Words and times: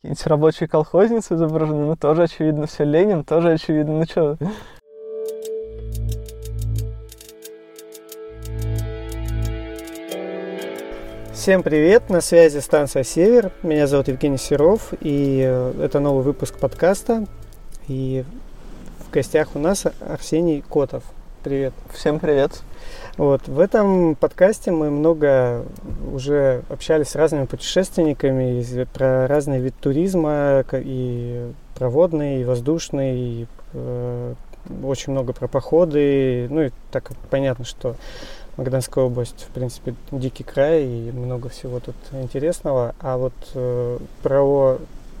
Какие-нибудь 0.00 0.26
рабочие 0.28 0.68
колхозницы 0.68 1.34
изображены, 1.34 1.86
ну 1.86 1.96
тоже 1.96 2.22
очевидно 2.22 2.68
все 2.68 2.84
Ленин, 2.84 3.24
тоже 3.24 3.50
очевидно, 3.50 3.98
ну 3.98 4.04
что. 4.04 4.38
Всем 11.32 11.64
привет, 11.64 12.10
на 12.10 12.20
связи 12.20 12.58
станция 12.58 13.02
Север. 13.02 13.50
Меня 13.64 13.88
зовут 13.88 14.06
Евгений 14.06 14.38
Серов, 14.38 14.94
и 15.00 15.42
э, 15.44 15.72
это 15.82 15.98
новый 15.98 16.22
выпуск 16.22 16.60
подкаста. 16.60 17.26
И 17.88 18.24
в 19.00 19.10
гостях 19.10 19.56
у 19.56 19.58
нас 19.58 19.84
Арсений 19.98 20.62
Котов. 20.62 21.02
Привет. 21.44 21.72
Всем 21.92 22.18
привет. 22.18 22.62
Вот, 23.16 23.46
в 23.46 23.60
этом 23.60 24.16
подкасте 24.16 24.72
мы 24.72 24.90
много 24.90 25.64
уже 26.12 26.62
общались 26.68 27.10
с 27.10 27.14
разными 27.14 27.46
путешественниками 27.46 28.84
про 28.92 29.28
разный 29.28 29.60
вид 29.60 29.74
туризма, 29.80 30.64
и 30.72 31.52
проводный, 31.76 32.40
и 32.40 32.44
воздушный, 32.44 33.16
и 33.16 33.46
э, 33.72 34.34
очень 34.82 35.12
много 35.12 35.32
про 35.32 35.46
походы. 35.46 36.48
Ну 36.50 36.62
и 36.62 36.70
так 36.90 37.12
понятно, 37.30 37.64
что 37.64 37.94
Магаданская 38.56 39.04
область, 39.04 39.46
в 39.48 39.54
принципе, 39.54 39.94
дикий 40.10 40.42
край 40.42 40.84
и 40.84 41.12
много 41.12 41.50
всего 41.50 41.78
тут 41.78 41.94
интересного. 42.12 42.96
А 42.98 43.16
вот 43.16 43.34
э, 43.54 43.98
про 44.24 44.78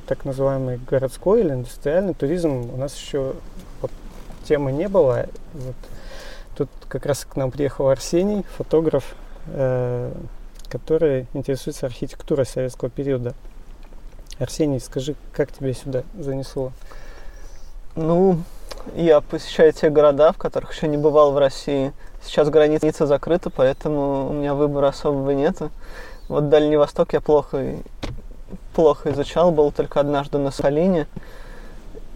так 0.08 0.24
называемый 0.24 0.78
городской 0.78 1.42
или 1.42 1.52
индустриальный 1.52 2.14
туризм 2.14 2.70
у 2.74 2.76
нас 2.76 2.96
еще 2.96 3.34
вот, 3.80 3.92
темы 4.48 4.72
не 4.72 4.88
было. 4.88 5.26
Вот, 5.54 5.76
тут 6.58 6.68
как 6.88 7.06
раз 7.06 7.24
к 7.24 7.36
нам 7.36 7.52
приехал 7.52 7.88
Арсений, 7.88 8.44
фотограф, 8.56 9.14
э, 9.46 10.12
который 10.68 11.28
интересуется 11.32 11.86
архитектурой 11.86 12.46
советского 12.46 12.90
периода. 12.90 13.34
Арсений, 14.40 14.80
скажи, 14.80 15.14
как 15.32 15.52
тебя 15.52 15.72
сюда 15.72 16.02
занесло? 16.18 16.72
Ну, 17.94 18.40
я 18.96 19.20
посещаю 19.20 19.72
те 19.72 19.88
города, 19.88 20.32
в 20.32 20.36
которых 20.36 20.74
еще 20.74 20.88
не 20.88 20.96
бывал 20.96 21.32
в 21.32 21.38
России. 21.38 21.92
Сейчас 22.24 22.50
граница 22.50 23.06
закрыта, 23.06 23.50
поэтому 23.50 24.28
у 24.28 24.32
меня 24.32 24.54
выбора 24.54 24.88
особого 24.88 25.30
нету. 25.30 25.70
Вот 26.28 26.48
Дальний 26.48 26.76
Восток 26.76 27.12
я 27.12 27.20
плохо, 27.20 27.76
плохо 28.74 29.12
изучал, 29.12 29.52
был 29.52 29.70
только 29.70 30.00
однажды 30.00 30.38
на 30.38 30.50
Салине, 30.50 31.06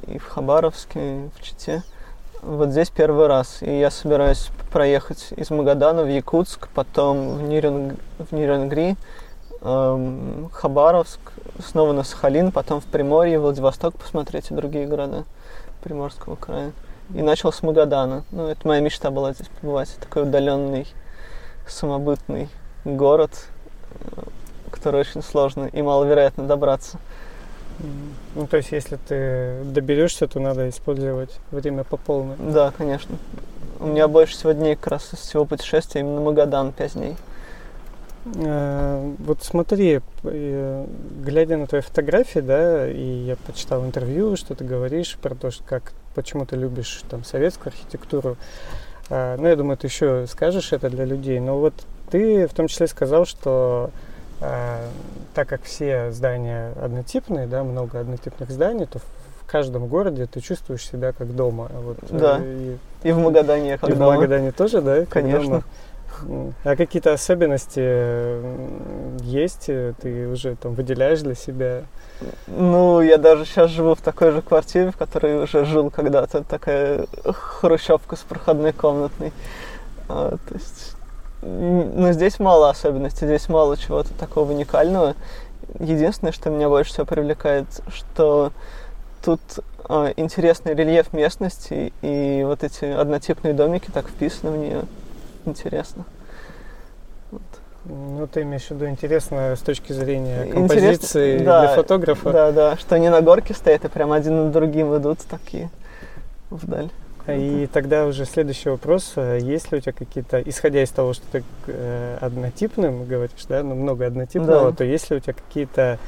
и 0.08 0.18
в 0.18 0.26
Хабаровске, 0.26 0.98
и 0.98 1.28
в 1.36 1.42
Чите. 1.42 1.84
Вот 2.42 2.70
здесь 2.70 2.90
первый 2.90 3.28
раз, 3.28 3.62
и 3.62 3.78
я 3.78 3.88
собираюсь 3.88 4.48
проехать 4.72 5.28
из 5.36 5.50
Магадана 5.50 6.02
в 6.02 6.08
Якутск, 6.08 6.66
потом 6.74 7.36
в, 7.38 7.42
Ниринг... 7.42 8.00
в 8.18 8.32
Ниренгри, 8.32 8.96
эм, 9.60 10.50
Хабаровск, 10.52 11.20
снова 11.64 11.92
на 11.92 12.02
Сахалин, 12.02 12.50
потом 12.50 12.80
в 12.80 12.84
Приморье, 12.86 13.38
Владивосток 13.38 13.94
посмотреть 13.94 14.50
и 14.50 14.54
другие 14.54 14.88
города 14.88 15.22
Приморского 15.84 16.34
края. 16.34 16.72
И 17.14 17.22
начал 17.22 17.52
с 17.52 17.62
Магадана. 17.62 18.24
Ну, 18.32 18.48
это 18.48 18.66
моя 18.66 18.80
мечта 18.80 19.12
была 19.12 19.34
здесь 19.34 19.48
побывать. 19.60 19.96
Такой 20.00 20.24
удаленный, 20.24 20.88
самобытный 21.68 22.48
город, 22.84 23.46
э, 24.00 24.22
который 24.72 25.02
очень 25.02 25.22
сложно 25.22 25.66
и 25.66 25.80
маловероятно 25.80 26.42
добраться. 26.42 26.98
Ну, 28.34 28.46
то 28.46 28.56
есть, 28.56 28.72
если 28.72 28.96
ты 28.96 29.62
доберешься, 29.64 30.26
то 30.26 30.40
надо 30.40 30.68
использовать 30.68 31.38
время 31.50 31.84
по 31.84 31.96
полной. 31.96 32.36
Да, 32.38 32.72
конечно. 32.76 33.16
У 33.80 33.86
меня 33.86 34.06
больше 34.08 34.34
всего 34.34 34.52
дней 34.52 34.76
как 34.76 34.88
раз 34.88 35.12
из 35.12 35.18
всего 35.18 35.44
путешествия 35.44 36.02
именно 36.02 36.20
Магадан, 36.20 36.72
5 36.72 36.92
дней. 36.94 37.16
Э, 38.36 39.14
вот 39.18 39.42
смотри, 39.42 40.00
э, 40.22 40.86
глядя 41.24 41.56
на 41.56 41.66
твои 41.66 41.80
фотографии, 41.80 42.38
да, 42.38 42.88
и 42.88 43.02
я 43.02 43.36
почитал 43.36 43.84
интервью, 43.84 44.36
что 44.36 44.54
ты 44.54 44.64
говоришь 44.64 45.18
про 45.20 45.34
то, 45.34 45.50
что 45.50 45.64
как, 45.64 45.92
почему 46.14 46.46
ты 46.46 46.54
любишь 46.54 47.02
там 47.10 47.24
советскую 47.24 47.72
архитектуру. 47.72 48.36
Э, 49.10 49.36
ну, 49.38 49.48
я 49.48 49.56
думаю, 49.56 49.76
ты 49.76 49.88
еще 49.88 50.26
скажешь 50.28 50.72
это 50.72 50.88
для 50.88 51.04
людей. 51.04 51.40
Но 51.40 51.58
вот 51.58 51.74
ты 52.10 52.46
в 52.46 52.54
том 52.54 52.68
числе 52.68 52.86
сказал, 52.86 53.26
что 53.26 53.90
так 55.34 55.48
как 55.48 55.62
все 55.62 56.10
здания 56.10 56.72
однотипные, 56.82 57.46
да, 57.46 57.64
много 57.64 58.00
однотипных 58.00 58.50
зданий, 58.50 58.86
то 58.86 58.98
в 58.98 59.46
каждом 59.46 59.86
городе 59.86 60.26
ты 60.26 60.40
чувствуешь 60.40 60.86
себя 60.86 61.12
как 61.12 61.34
дома. 61.34 61.70
Вот, 61.72 61.98
да. 62.10 62.40
И, 62.42 62.76
и 63.02 63.12
в 63.12 63.18
Магадане 63.18 63.78
как 63.78 63.90
и 63.90 63.92
дома. 63.94 64.12
в 64.12 64.14
Магадане 64.14 64.52
тоже, 64.52 64.80
да? 64.80 65.04
Конечно. 65.06 65.48
Дома. 65.48 65.64
А 66.64 66.76
какие-то 66.76 67.12
особенности 67.12 67.80
есть? 69.24 69.66
Ты 69.66 70.28
уже 70.28 70.56
там 70.56 70.74
выделяешь 70.74 71.20
для 71.20 71.34
себя? 71.34 71.82
Ну, 72.46 73.00
я 73.00 73.18
даже 73.18 73.44
сейчас 73.44 73.70
живу 73.70 73.94
в 73.94 74.00
такой 74.00 74.30
же 74.30 74.42
квартире, 74.42 74.90
в 74.90 74.96
которой 74.96 75.42
уже 75.42 75.64
жил 75.64 75.90
когда-то. 75.90 76.44
Такая 76.44 77.06
хрущевка 77.24 78.16
с 78.16 78.20
проходной 78.20 78.72
комнатной. 78.72 79.32
А, 80.08 80.30
то 80.30 80.54
есть, 80.54 80.91
ну, 81.42 82.12
здесь 82.12 82.38
мало 82.38 82.70
особенностей, 82.70 83.26
здесь 83.26 83.48
мало 83.48 83.76
чего-то 83.76 84.14
такого 84.14 84.52
уникального. 84.52 85.14
Единственное, 85.78 86.32
что 86.32 86.50
меня 86.50 86.68
больше 86.68 86.92
всего 86.92 87.06
привлекает, 87.06 87.66
что 87.88 88.52
тут 89.24 89.40
э, 89.88 90.12
интересный 90.16 90.74
рельеф 90.74 91.12
местности, 91.12 91.92
и 92.02 92.42
вот 92.44 92.62
эти 92.62 92.84
однотипные 92.84 93.54
домики 93.54 93.90
так 93.92 94.08
вписаны 94.08 94.52
в 94.52 94.56
нее 94.56 94.82
интересно. 95.44 96.04
Вот. 97.30 97.42
Ну, 97.84 98.26
ты 98.28 98.42
имеешь 98.42 98.66
в 98.66 98.70
виду 98.70 98.88
интересно 98.88 99.56
с 99.56 99.60
точки 99.60 99.92
зрения 99.92 100.46
композиции 100.46 101.34
Интерес... 101.34 101.46
да, 101.46 101.60
для 101.62 101.74
фотографа? 101.74 102.30
Да, 102.30 102.52
да, 102.52 102.76
что 102.76 102.94
они 102.94 103.08
на 103.08 103.20
горке 103.20 103.54
стоят 103.54 103.84
и 103.84 103.88
прям 103.88 104.12
один 104.12 104.44
над 104.44 104.52
другим 104.52 104.96
идут 104.96 105.18
такие 105.28 105.70
вдаль. 106.50 106.90
И 107.28 107.68
тогда 107.72 108.06
уже 108.06 108.24
следующий 108.24 108.68
вопрос. 108.68 109.14
Есть 109.16 109.70
ли 109.70 109.78
у 109.78 109.80
тебя 109.80 109.92
какие-то, 109.92 110.40
исходя 110.42 110.82
из 110.82 110.90
того, 110.90 111.12
что 111.12 111.24
ты 111.30 111.44
э, 111.68 112.18
однотипным 112.20 113.04
говоришь, 113.04 113.44
да, 113.48 113.62
ну, 113.62 113.76
много 113.76 114.06
однотипного, 114.06 114.70
да. 114.70 114.76
то 114.76 114.84
есть 114.84 115.08
ли 115.10 115.18
у 115.18 115.20
тебя 115.20 115.34
какие-то 115.34 115.98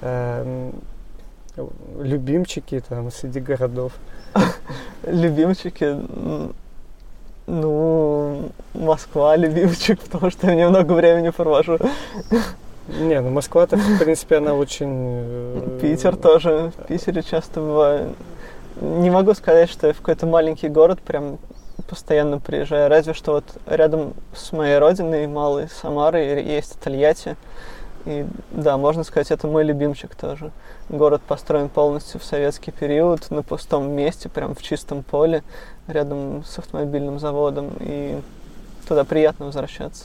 э, 0.00 0.70
любимчики 2.00 2.82
там 2.88 3.10
среди 3.12 3.40
городов? 3.40 3.92
Любимчики? 5.06 5.96
Ну, 7.46 8.50
Москва 8.74 9.36
любимчик, 9.36 10.00
потому 10.10 10.30
что 10.30 10.48
я 10.48 10.54
немного 10.54 10.92
времени 10.92 11.30
провожу. 11.30 11.78
Не, 12.88 13.20
ну 13.20 13.30
Москва-то, 13.30 13.76
в 13.76 13.98
принципе, 13.98 14.36
она 14.36 14.54
очень... 14.54 14.88
Э, 14.90 15.78
Питер 15.80 16.16
тоже. 16.16 16.72
В 16.76 16.86
Питере 16.88 17.22
часто 17.22 17.60
бываю. 17.60 18.14
Не 18.80 19.10
могу 19.10 19.34
сказать, 19.34 19.68
что 19.70 19.88
я 19.88 19.92
в 19.92 19.98
какой-то 19.98 20.26
маленький 20.26 20.68
город 20.68 21.00
прям 21.00 21.38
постоянно 21.88 22.38
приезжаю. 22.38 22.88
Разве 22.88 23.14
что 23.14 23.32
вот 23.32 23.44
рядом 23.66 24.14
с 24.34 24.52
моей 24.52 24.78
родиной, 24.78 25.26
малой 25.26 25.68
Самарой, 25.68 26.44
есть 26.44 26.78
Тольятти. 26.80 27.36
И 28.04 28.24
да, 28.52 28.76
можно 28.76 29.04
сказать, 29.04 29.30
это 29.30 29.48
мой 29.48 29.64
любимчик 29.64 30.14
тоже. 30.14 30.52
Город 30.88 31.22
построен 31.26 31.68
полностью 31.68 32.20
в 32.20 32.24
советский 32.24 32.70
период, 32.70 33.30
на 33.30 33.42
пустом 33.42 33.90
месте, 33.90 34.28
прям 34.28 34.54
в 34.54 34.62
чистом 34.62 35.02
поле, 35.02 35.42
рядом 35.88 36.44
с 36.44 36.58
автомобильным 36.58 37.18
заводом. 37.18 37.72
И 37.80 38.20
туда 38.86 39.04
приятно 39.04 39.46
возвращаться. 39.46 40.04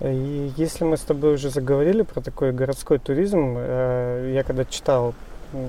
И 0.00 0.52
если 0.56 0.84
мы 0.84 0.96
с 0.96 1.00
тобой 1.00 1.34
уже 1.34 1.50
заговорили 1.50 2.02
про 2.02 2.20
такой 2.20 2.52
городской 2.52 2.98
туризм, 2.98 3.56
э, 3.58 4.32
я 4.34 4.44
когда 4.44 4.64
читал, 4.64 5.14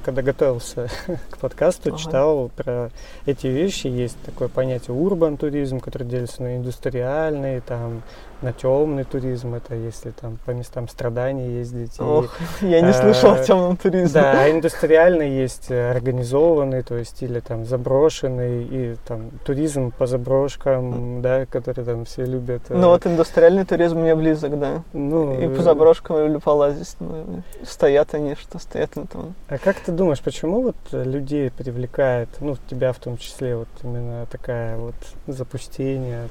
когда 0.03 0.21
готовился 0.21 0.89
к 1.29 1.37
подкасту, 1.37 1.89
ага. 1.89 1.97
читал 1.97 2.51
про 2.55 2.89
эти 3.25 3.47
вещи. 3.47 3.87
Есть 3.87 4.17
такое 4.25 4.47
понятие 4.47 4.95
урбан 4.95 5.37
туризм, 5.37 5.79
который 5.79 6.07
делится 6.07 6.43
на 6.43 6.57
индустриальный, 6.57 7.61
там 7.61 8.03
на 8.41 8.53
темный 8.53 9.03
туризм, 9.03 9.53
это 9.53 9.75
если 9.75 10.11
там 10.11 10.37
по 10.45 10.51
местам 10.51 10.87
страданий 10.87 11.49
ездить. 11.51 11.99
Ох, 11.99 12.33
и, 12.61 12.67
я 12.67 12.81
не 12.81 12.93
слышал 12.93 13.33
о 13.33 13.43
темном 13.43 13.75
туризме. 13.75 14.21
Да, 14.21 14.43
а 14.43 14.49
индустриальный 14.49 15.29
есть 15.29 15.69
э, 15.69 15.91
организованный, 15.91 16.81
то 16.83 16.95
есть 16.95 17.21
или 17.21 17.39
там 17.39 17.65
заброшенный, 17.65 18.63
и 18.63 18.95
там 19.07 19.31
туризм 19.45 19.91
по 19.91 20.07
заброшкам, 20.07 21.21
да, 21.21 21.45
который 21.45 21.83
там 21.83 22.05
все 22.05 22.25
любят. 22.25 22.61
Ну 22.69 22.89
вот 22.89 23.05
индустриальный 23.05 23.65
туризм 23.65 23.99
мне 23.99 24.15
близок, 24.15 24.57
да. 24.57 24.83
Ну, 24.93 25.39
и 25.39 25.53
по 25.53 25.61
заброшкам 25.61 26.17
я 26.17 26.23
люблю 26.23 26.39
полазить. 26.39 26.95
Ну, 26.99 27.43
стоят 27.63 28.13
они, 28.13 28.35
что 28.35 28.59
стоят 28.59 28.95
на 28.95 29.05
том. 29.05 29.35
А 29.49 29.57
как 29.57 29.77
ты 29.77 29.91
думаешь, 29.91 30.21
почему 30.21 30.61
вот 30.61 30.75
людей 30.91 31.51
привлекает, 31.51 32.29
ну, 32.39 32.55
тебя 32.69 32.93
в 32.93 32.99
том 32.99 33.17
числе, 33.17 33.57
вот 33.57 33.67
именно 33.83 34.25
такая 34.31 34.77
вот 34.77 34.95
запустение, 35.27 36.29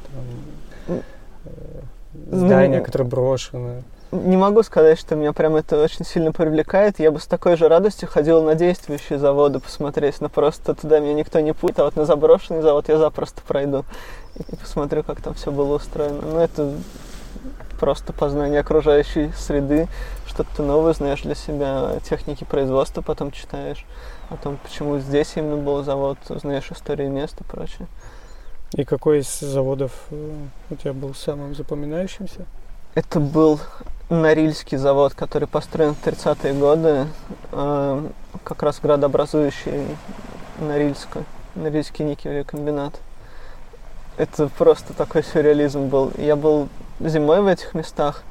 там, 0.87 1.03
здания, 2.13 2.79
ну, 2.79 2.85
которые 2.85 3.09
брошены. 3.09 3.83
Не 4.11 4.39
могу 4.39 4.63
сказать, 4.63 4.99
что 4.99 5.17
меня 5.17 5.35
прям 5.35 5.57
это 5.57 5.83
очень 5.83 6.05
сильно 6.05 6.33
привлекает. 6.33 6.99
Я 6.99 7.11
бы 7.11 7.21
с 7.21 7.27
такой 7.27 7.57
же 7.57 7.69
радостью 7.69 8.09
ходил 8.09 8.43
на 8.43 8.55
действующие 8.55 9.19
заводы 9.19 9.61
посмотреть, 9.61 10.21
но 10.21 10.31
просто 10.31 10.75
туда 10.75 10.99
меня 10.99 11.13
никто 11.13 11.41
не 11.41 11.53
пустит, 11.53 11.81
а 11.81 11.85
вот 11.85 11.97
на 11.97 12.07
заброшенный 12.07 12.63
завод 12.63 12.89
я 12.89 12.97
запросто 12.97 13.43
пройду 13.47 13.85
и 14.37 14.57
посмотрю, 14.57 15.03
как 15.03 15.21
там 15.21 15.35
все 15.35 15.53
было 15.53 15.75
устроено. 15.75 16.23
Но 16.23 16.41
это 16.41 16.73
просто 17.79 18.15
познание 18.15 18.61
окружающей 18.61 19.31
среды, 19.37 19.89
что-то 20.27 20.49
ты 20.57 20.63
новое 20.63 20.95
знаешь 20.95 21.23
для 21.23 21.35
себя, 21.35 21.93
техники 22.09 22.45
производства 22.45 23.03
потом 23.03 23.31
читаешь, 23.31 23.85
о 24.31 24.37
том, 24.37 24.59
почему 24.63 24.99
здесь 24.99 25.33
именно 25.37 25.57
был 25.57 25.83
завод, 25.85 26.19
знаешь 26.29 26.71
историю 26.71 27.11
места 27.11 27.45
и 27.45 27.47
прочее. 27.47 27.89
И 28.77 28.85
какой 28.85 29.21
из 29.21 29.41
заводов 29.41 29.93
э, 30.11 30.35
у 30.71 30.75
тебя 30.75 30.93
был 30.93 31.15
самым 31.15 31.55
запоминающимся? 31.55 32.45
Это 32.95 33.19
был 33.19 33.61
Норильский 34.11 34.77
завод, 34.77 35.15
который 35.15 35.49
построен 35.49 35.95
в 35.95 36.07
30-е 36.07 36.53
годы, 36.53 37.07
э, 37.53 38.09
как 38.45 38.63
раз 38.63 38.81
градообразующий 38.81 39.87
Норильска, 40.59 41.25
Норильский 41.55 42.05
никелевый 42.05 42.45
комбинат. 42.45 43.01
Это 44.19 44.49
просто 44.49 44.93
такой 44.93 45.23
сюрреализм 45.23 45.87
был. 45.87 46.13
Я 46.19 46.37
был 46.37 46.69
зимой 47.01 47.41
в 47.41 47.47
этих 47.47 47.73
местах, 47.75 48.23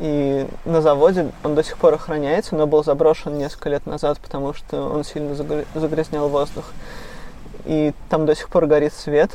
и 0.00 0.46
на 0.64 0.82
заводе 0.82 1.30
он 1.44 1.54
до 1.54 1.62
сих 1.62 1.78
пор 1.78 1.94
охраняется, 1.94 2.56
но 2.56 2.66
был 2.66 2.82
заброшен 2.82 3.38
несколько 3.38 3.68
лет 3.68 3.86
назад, 3.86 4.18
потому 4.18 4.52
что 4.52 4.88
он 4.88 5.04
сильно 5.04 5.34
загрязнял 5.34 6.28
воздух. 6.28 6.64
И 7.64 7.92
там 8.08 8.26
до 8.26 8.34
сих 8.34 8.48
пор 8.48 8.66
горит 8.66 8.92
свет, 8.92 9.30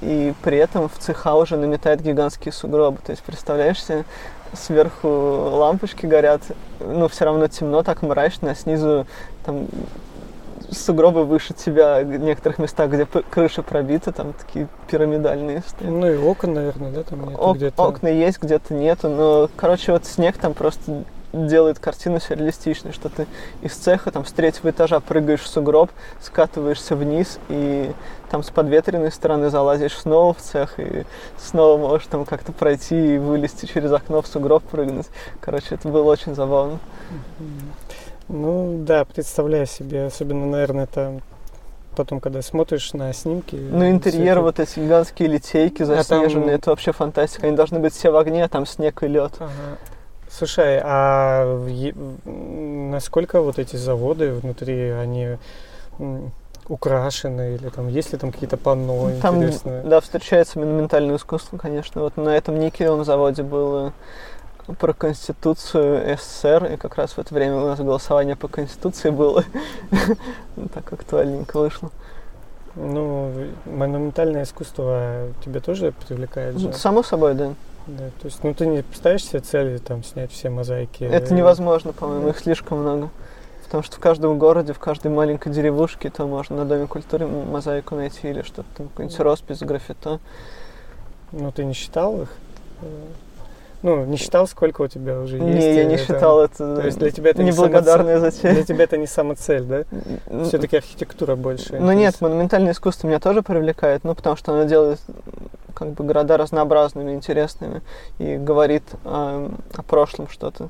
и 0.00 0.34
при 0.42 0.58
этом 0.58 0.88
в 0.88 0.98
цеха 0.98 1.34
уже 1.34 1.56
наметает 1.56 2.00
гигантские 2.00 2.52
сугробы. 2.52 2.98
То 3.04 3.12
есть, 3.12 3.22
представляешь 3.22 3.82
себе, 3.82 4.04
сверху 4.52 5.08
лампочки 5.08 6.06
горят, 6.06 6.42
но 6.80 7.08
все 7.08 7.24
равно 7.24 7.48
темно, 7.48 7.82
так 7.82 8.02
мрачно, 8.02 8.50
а 8.50 8.54
снизу 8.54 9.06
там 9.44 9.66
сугробы 10.70 11.24
выше 11.24 11.54
тебя 11.54 12.00
в 12.00 12.04
некоторых 12.04 12.58
местах, 12.58 12.90
где 12.90 13.06
крыша 13.06 13.62
пробита, 13.62 14.12
там 14.12 14.32
такие 14.34 14.68
пирамидальные 14.90 15.62
стоят. 15.66 15.92
Ну 15.92 16.10
и 16.10 16.16
окон, 16.16 16.54
наверное, 16.54 16.90
да, 16.90 17.02
там 17.02 17.28
нету 17.28 17.40
Ок- 17.40 17.56
где-то. 17.56 17.82
Окна 17.82 18.08
есть, 18.08 18.40
где-то 18.42 18.74
нету, 18.74 19.08
но, 19.08 19.48
короче, 19.56 19.92
вот 19.92 20.04
снег 20.04 20.36
там 20.36 20.54
просто 20.54 21.04
делает 21.32 21.78
картину 21.78 22.20
сюрреалистичной, 22.20 22.92
что 22.92 23.08
ты 23.08 23.26
из 23.62 23.74
цеха 23.74 24.10
там 24.10 24.24
с 24.24 24.32
третьего 24.32 24.70
этажа 24.70 25.00
прыгаешь 25.00 25.40
в 25.40 25.46
сугроб, 25.46 25.90
скатываешься 26.20 26.96
вниз 26.96 27.38
и 27.48 27.92
там 28.30 28.42
с 28.42 28.50
подветренной 28.50 29.12
стороны 29.12 29.50
залазишь 29.50 29.96
снова 29.96 30.34
в 30.34 30.38
цех 30.38 30.78
и 30.78 31.04
снова 31.38 31.78
можешь 31.78 32.06
там 32.06 32.24
как-то 32.24 32.52
пройти 32.52 33.14
и 33.14 33.18
вылезти 33.18 33.66
через 33.66 33.92
окно 33.92 34.22
в 34.22 34.26
сугроб 34.26 34.62
прыгнуть. 34.64 35.06
Короче, 35.40 35.74
это 35.74 35.88
было 35.88 36.04
очень 36.04 36.34
забавно. 36.34 36.78
Ну 38.28 38.82
да, 38.84 39.04
представляю 39.04 39.66
себе, 39.66 40.06
особенно, 40.06 40.46
наверное, 40.46 40.86
там 40.86 41.22
потом, 41.96 42.20
когда 42.20 42.42
смотришь 42.42 42.92
на 42.92 43.12
снимки. 43.12 43.56
Ну, 43.56 43.90
интерьер, 43.90 44.40
вот 44.40 44.60
эти 44.60 44.78
гигантские 44.78 45.28
литейки 45.28 45.82
заснеженные, 45.82 46.54
а 46.54 46.58
там... 46.58 46.60
это 46.60 46.70
вообще 46.70 46.92
фантастика. 46.92 47.46
Они 47.48 47.56
должны 47.56 47.80
быть 47.80 47.92
все 47.92 48.10
в 48.10 48.16
огне, 48.16 48.44
а 48.44 48.48
там 48.48 48.66
снег 48.66 49.02
и 49.02 49.08
лед. 49.08 49.32
Ага. 49.40 49.50
Слушай, 50.30 50.80
а 50.82 51.66
насколько 52.24 53.40
вот 53.40 53.58
эти 53.58 53.76
заводы 53.76 54.32
внутри, 54.32 54.90
они 54.90 55.36
украшены 56.68 57.54
или 57.54 57.68
там 57.70 57.88
есть 57.88 58.12
ли 58.12 58.18
там 58.18 58.30
какие-то 58.30 58.56
панно 58.56 59.10
там, 59.22 59.36
интересные? 59.36 59.82
Да, 59.82 60.00
встречается 60.00 60.58
монументальное 60.58 61.16
искусство, 61.16 61.56
конечно. 61.56 62.02
Вот 62.02 62.16
на 62.16 62.30
этом 62.30 62.58
никелевом 62.60 63.04
заводе 63.04 63.42
было 63.42 63.92
про 64.78 64.92
Конституцию 64.92 66.18
СССР, 66.18 66.72
и 66.74 66.76
как 66.76 66.96
раз 66.96 67.12
в 67.12 67.18
это 67.18 67.32
время 67.32 67.56
у 67.56 67.66
нас 67.66 67.78
голосование 67.78 68.36
по 68.36 68.48
Конституции 68.48 69.10
было. 69.10 69.44
Так 70.74 70.92
актуальненько 70.92 71.58
вышло. 71.58 71.90
Ну, 72.74 73.32
монументальное 73.64 74.42
искусство 74.42 75.28
тебя 75.44 75.60
тоже 75.60 75.92
привлекает 76.06 76.58
же? 76.58 76.72
Само 76.72 77.02
собой, 77.02 77.34
да. 77.34 77.54
Да, 77.88 78.04
то 78.20 78.26
есть, 78.26 78.44
ну 78.44 78.52
ты 78.52 78.66
не 78.66 78.84
ставишь 78.92 79.24
себе 79.24 79.40
цели 79.40 79.78
там 79.78 80.04
снять 80.04 80.30
все 80.30 80.50
мозаики? 80.50 81.04
Это 81.04 81.32
невозможно, 81.32 81.94
по-моему, 81.94 82.28
их 82.28 82.38
слишком 82.38 82.80
много. 82.80 83.08
Потому 83.64 83.82
что 83.82 83.96
в 83.96 83.98
каждом 83.98 84.38
городе, 84.38 84.72
в 84.72 84.78
каждой 84.78 85.10
маленькой 85.10 85.52
деревушке 85.52 86.10
то 86.10 86.26
можно 86.26 86.56
на 86.56 86.64
Доме 86.64 86.86
культуры 86.86 87.26
мозаику 87.26 87.96
найти 87.96 88.28
или 88.28 88.42
что-то 88.42 88.68
там, 88.76 88.88
какой-нибудь 88.88 89.20
роспись, 89.20 89.60
граффито. 89.60 90.20
Ну 91.32 91.50
ты 91.50 91.64
не 91.64 91.72
считал 91.72 92.22
их? 92.22 92.30
Ну, 93.82 94.04
не 94.04 94.16
считал, 94.16 94.46
сколько 94.48 94.82
у 94.82 94.88
тебя 94.88 95.20
уже 95.20 95.38
не, 95.38 95.52
есть? 95.52 95.66
Не, 95.66 95.76
я 95.76 95.84
не 95.84 95.96
считал 95.96 96.40
это. 96.40 96.76
То 96.76 96.86
есть 96.86 96.98
для 96.98 97.10
тебя 97.10 97.30
это 97.30 97.42
неблагодарная 97.42 98.16
не 98.16 98.20
затея. 98.20 98.54
Для 98.54 98.64
тебя 98.64 98.84
это 98.84 98.96
не 98.96 99.06
самоцель, 99.06 99.62
да? 99.62 99.84
Все-таки 100.44 100.76
архитектура 100.76 101.36
больше. 101.36 101.78
Ну 101.78 101.92
нет, 101.92 102.20
монументальное 102.20 102.72
искусство 102.72 103.06
меня 103.06 103.20
тоже 103.20 103.42
привлекает, 103.42 104.04
ну 104.04 104.14
потому 104.14 104.36
что 104.36 104.52
оно 104.52 104.64
делает 104.64 105.00
как 105.74 105.92
бы 105.92 106.02
города 106.02 106.36
разнообразными, 106.36 107.12
интересными 107.12 107.82
и 108.18 108.36
говорит 108.36 108.82
о, 109.04 109.48
о 109.76 109.82
прошлом 109.82 110.28
что-то. 110.28 110.68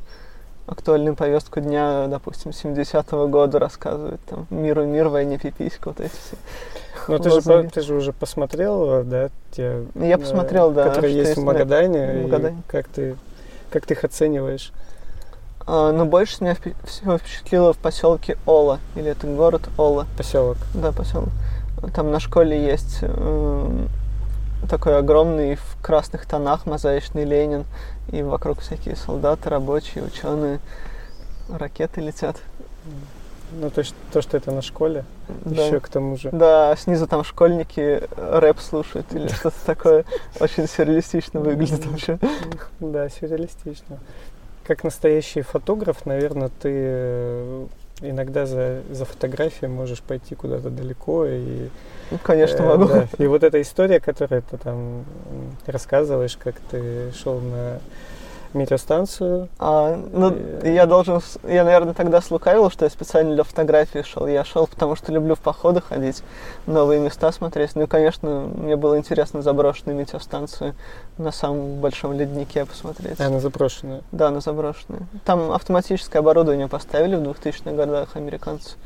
Актуальную 0.67 1.17
повестку 1.17 1.61
дня, 1.61 2.09
допустим, 2.09 2.51
70-го 2.51 3.27
года 3.29 3.59
рассказывает, 3.59 4.21
там, 4.29 4.47
миру 4.51 4.85
мир, 4.85 5.09
войне 5.09 5.39
пиписька, 5.39 5.89
вот 5.89 6.01
эти 6.01 6.11
все. 6.11 6.37
Ну, 7.09 7.19
ты 7.19 7.31
же, 7.31 7.71
ты 7.73 7.81
же 7.81 7.95
уже 7.95 8.13
посмотрел, 8.13 9.03
да, 9.05 9.31
те... 9.51 9.85
Я 9.95 10.15
э, 10.15 10.19
посмотрел, 10.19 10.71
да. 10.71 10.89
Которые 10.89 11.15
есть 11.15 11.37
в 11.37 11.43
Магадане. 11.43 12.13
В 12.13 12.23
Магадане. 12.25 12.63
Как 12.69 12.87
ты, 12.89 13.17
как 13.71 13.87
ты 13.87 13.95
их 13.95 14.05
оцениваешь? 14.05 14.73
А, 15.67 15.93
ну, 15.93 16.05
больше 16.05 16.43
меня 16.43 16.57
всего 16.85 17.19
впечатлило 17.19 17.73
в 17.73 17.79
поселке 17.79 18.37
Ола, 18.47 18.79
или 18.95 19.11
это 19.11 19.27
город 19.27 19.69
Ола. 19.77 20.07
Поселок. 20.17 20.57
Да, 20.75 20.93
поселок. 20.93 21.29
Там 21.95 22.11
на 22.11 22.21
школе 22.21 22.63
есть 22.63 22.99
э, 23.03 23.87
такой 24.69 24.99
огромный 24.99 25.57
в 25.57 25.77
красных 25.83 26.27
тонах 26.27 26.67
мозаичный 26.67 27.25
Ленин, 27.25 27.65
и 28.11 28.23
вокруг 28.23 28.61
всякие 28.61 28.97
солдаты, 28.97 29.51
рабочие, 29.51 30.05
ученые, 30.05 30.59
ракеты 31.49 32.01
летят. 32.01 32.37
Ну, 33.53 33.71
то, 33.71 33.81
есть, 33.81 33.95
то, 34.13 34.21
что 34.21 34.37
это 34.37 34.53
на 34.53 34.61
школе, 34.63 35.05
да. 35.45 35.67
еще 35.67 35.81
к 35.81 35.89
тому 35.89 36.17
же. 36.17 36.31
Да, 36.33 36.77
снизу 36.77 37.07
там 37.07 37.25
школьники 37.25 38.03
рэп 38.17 38.61
слушают 38.61 39.07
или 39.13 39.29
что-то 39.29 39.57
такое. 39.65 40.05
Очень 40.39 40.69
сюрреалистично 40.69 41.41
выглядит 41.41 41.85
вообще. 41.87 42.19
Да, 42.81 43.09
сюрреалистично. 43.09 43.99
Как 44.67 44.85
настоящий 44.85 45.41
фотограф, 45.41 46.05
наверное, 46.05 46.51
ты 46.61 46.71
э, 46.71 47.67
иногда 48.03 48.45
за, 48.45 48.83
за 48.91 49.07
фотографией 49.07 49.71
можешь 49.71 50.03
пойти 50.03 50.35
куда-то 50.35 50.69
далеко 50.69 51.25
и 51.27 51.69
ну, 52.11 52.19
конечно, 52.23 52.65
могу. 52.65 52.85
Э, 52.85 53.07
да. 53.17 53.25
И 53.25 53.27
вот 53.27 53.43
эта 53.43 53.61
история, 53.61 54.01
которую 54.01 54.43
ты 54.43 54.57
там 54.57 55.05
рассказываешь, 55.67 56.37
как 56.37 56.57
ты 56.71 57.13
шел 57.13 57.41
на 57.41 57.81
метеостанцию. 58.59 59.49
А, 59.59 59.99
ну, 60.13 60.35
и... 60.63 60.73
я 60.73 60.87
должен, 60.87 61.21
я, 61.45 61.65
наверное, 61.65 61.95
тогда 61.95 62.21
слукавил, 62.21 62.71
что 62.71 62.85
я 62.85 62.91
специально 62.91 63.35
для 63.35 63.45
фотографии 63.45 64.03
шел. 64.03 64.27
Я 64.27 64.45
шел, 64.45 64.67
потому 64.67 64.97
что 64.97 65.13
люблю 65.13 65.35
в 65.35 65.41
походы 65.41 65.81
ходить, 65.81 66.23
новые 66.67 67.01
места 67.01 67.33
смотреть. 67.33 67.75
Ну 67.75 67.83
и, 67.83 67.87
конечно, 67.87 68.49
мне 68.55 68.77
было 68.77 68.99
интересно 68.99 69.43
заброшенную 69.43 69.99
метеостанцию 69.99 70.75
на 71.17 71.33
самом 71.33 71.81
большом 71.81 72.13
леднике 72.13 72.65
посмотреть. 72.65 73.21
А, 73.21 73.29
на 73.29 73.41
заброшенную? 73.41 74.03
Да, 74.13 74.31
на 74.31 74.41
заброшенную. 74.41 75.07
Там 75.25 75.53
автоматическое 75.53 76.21
оборудование 76.21 76.69
поставили 76.69 77.17
в 77.17 77.23
2000-х 77.23 77.71
годах 77.73 78.17
американцы. 78.17 78.77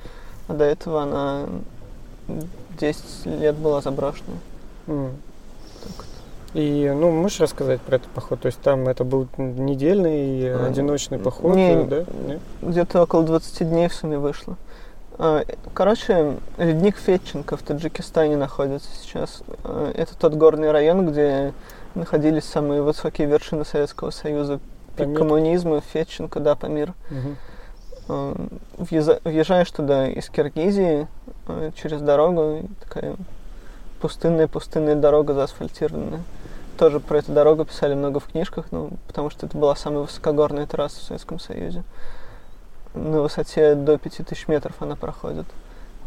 А 0.48 0.54
до 0.54 0.64
этого 0.64 1.02
она 1.02 1.46
10 2.78 3.26
лет 3.26 3.56
была 3.56 3.80
заброшена. 3.80 4.36
Mm. 4.86 5.12
И, 6.54 6.92
ну, 6.94 7.10
можешь 7.10 7.40
рассказать 7.40 7.80
про 7.80 7.96
этот 7.96 8.08
поход? 8.08 8.40
То 8.40 8.46
есть 8.46 8.60
там 8.60 8.86
это 8.86 9.04
был 9.04 9.26
недельный, 9.38 10.54
а, 10.54 10.66
одиночный 10.66 11.18
поход, 11.18 11.56
не, 11.56 11.82
да? 11.84 12.04
Где-то 12.60 13.02
около 13.02 13.22
20 13.22 13.68
дней 13.70 13.88
в 13.88 13.94
сумме 13.94 14.18
вышло. 14.18 14.56
А, 15.16 15.44
короче, 15.72 16.36
ледник 16.58 16.96
Фетченко 16.98 17.56
в 17.56 17.62
Таджикистане 17.62 18.36
находится 18.36 18.90
сейчас. 19.02 19.42
А, 19.64 19.92
это 19.94 20.14
тот 20.16 20.34
горный 20.34 20.70
район, 20.70 21.10
где 21.10 21.54
находились 21.94 22.44
самые 22.44 22.82
высокие 22.82 23.26
вершины 23.26 23.64
Советского 23.64 24.10
Союза. 24.10 24.60
Пик 24.96 25.06
Памир. 25.06 25.18
коммунизма, 25.18 25.80
Фетченко, 25.80 26.38
да, 26.40 26.54
Памир. 26.54 26.92
Угу. 28.08 28.34
Въезжаешь 28.78 29.70
туда 29.70 30.06
из 30.08 30.28
Киргизии 30.28 31.06
через 31.76 32.02
дорогу, 32.02 32.68
такая 32.80 33.16
пустынная-пустынная 34.02 34.96
дорога 34.96 35.32
заасфальтированная 35.32 36.20
тоже 36.82 36.98
про 36.98 37.18
эту 37.18 37.30
дорогу 37.30 37.64
писали 37.64 37.94
много 37.94 38.18
в 38.18 38.26
книжках, 38.26 38.66
ну, 38.72 38.90
потому 39.06 39.30
что 39.30 39.46
это 39.46 39.56
была 39.56 39.76
самая 39.76 40.00
высокогорная 40.00 40.66
трасса 40.66 40.98
в 40.98 41.04
Советском 41.04 41.38
Союзе. 41.38 41.84
На 42.92 43.22
высоте 43.22 43.76
до 43.76 43.98
5000 43.98 44.48
метров 44.48 44.74
она 44.80 44.96
проходит. 44.96 45.46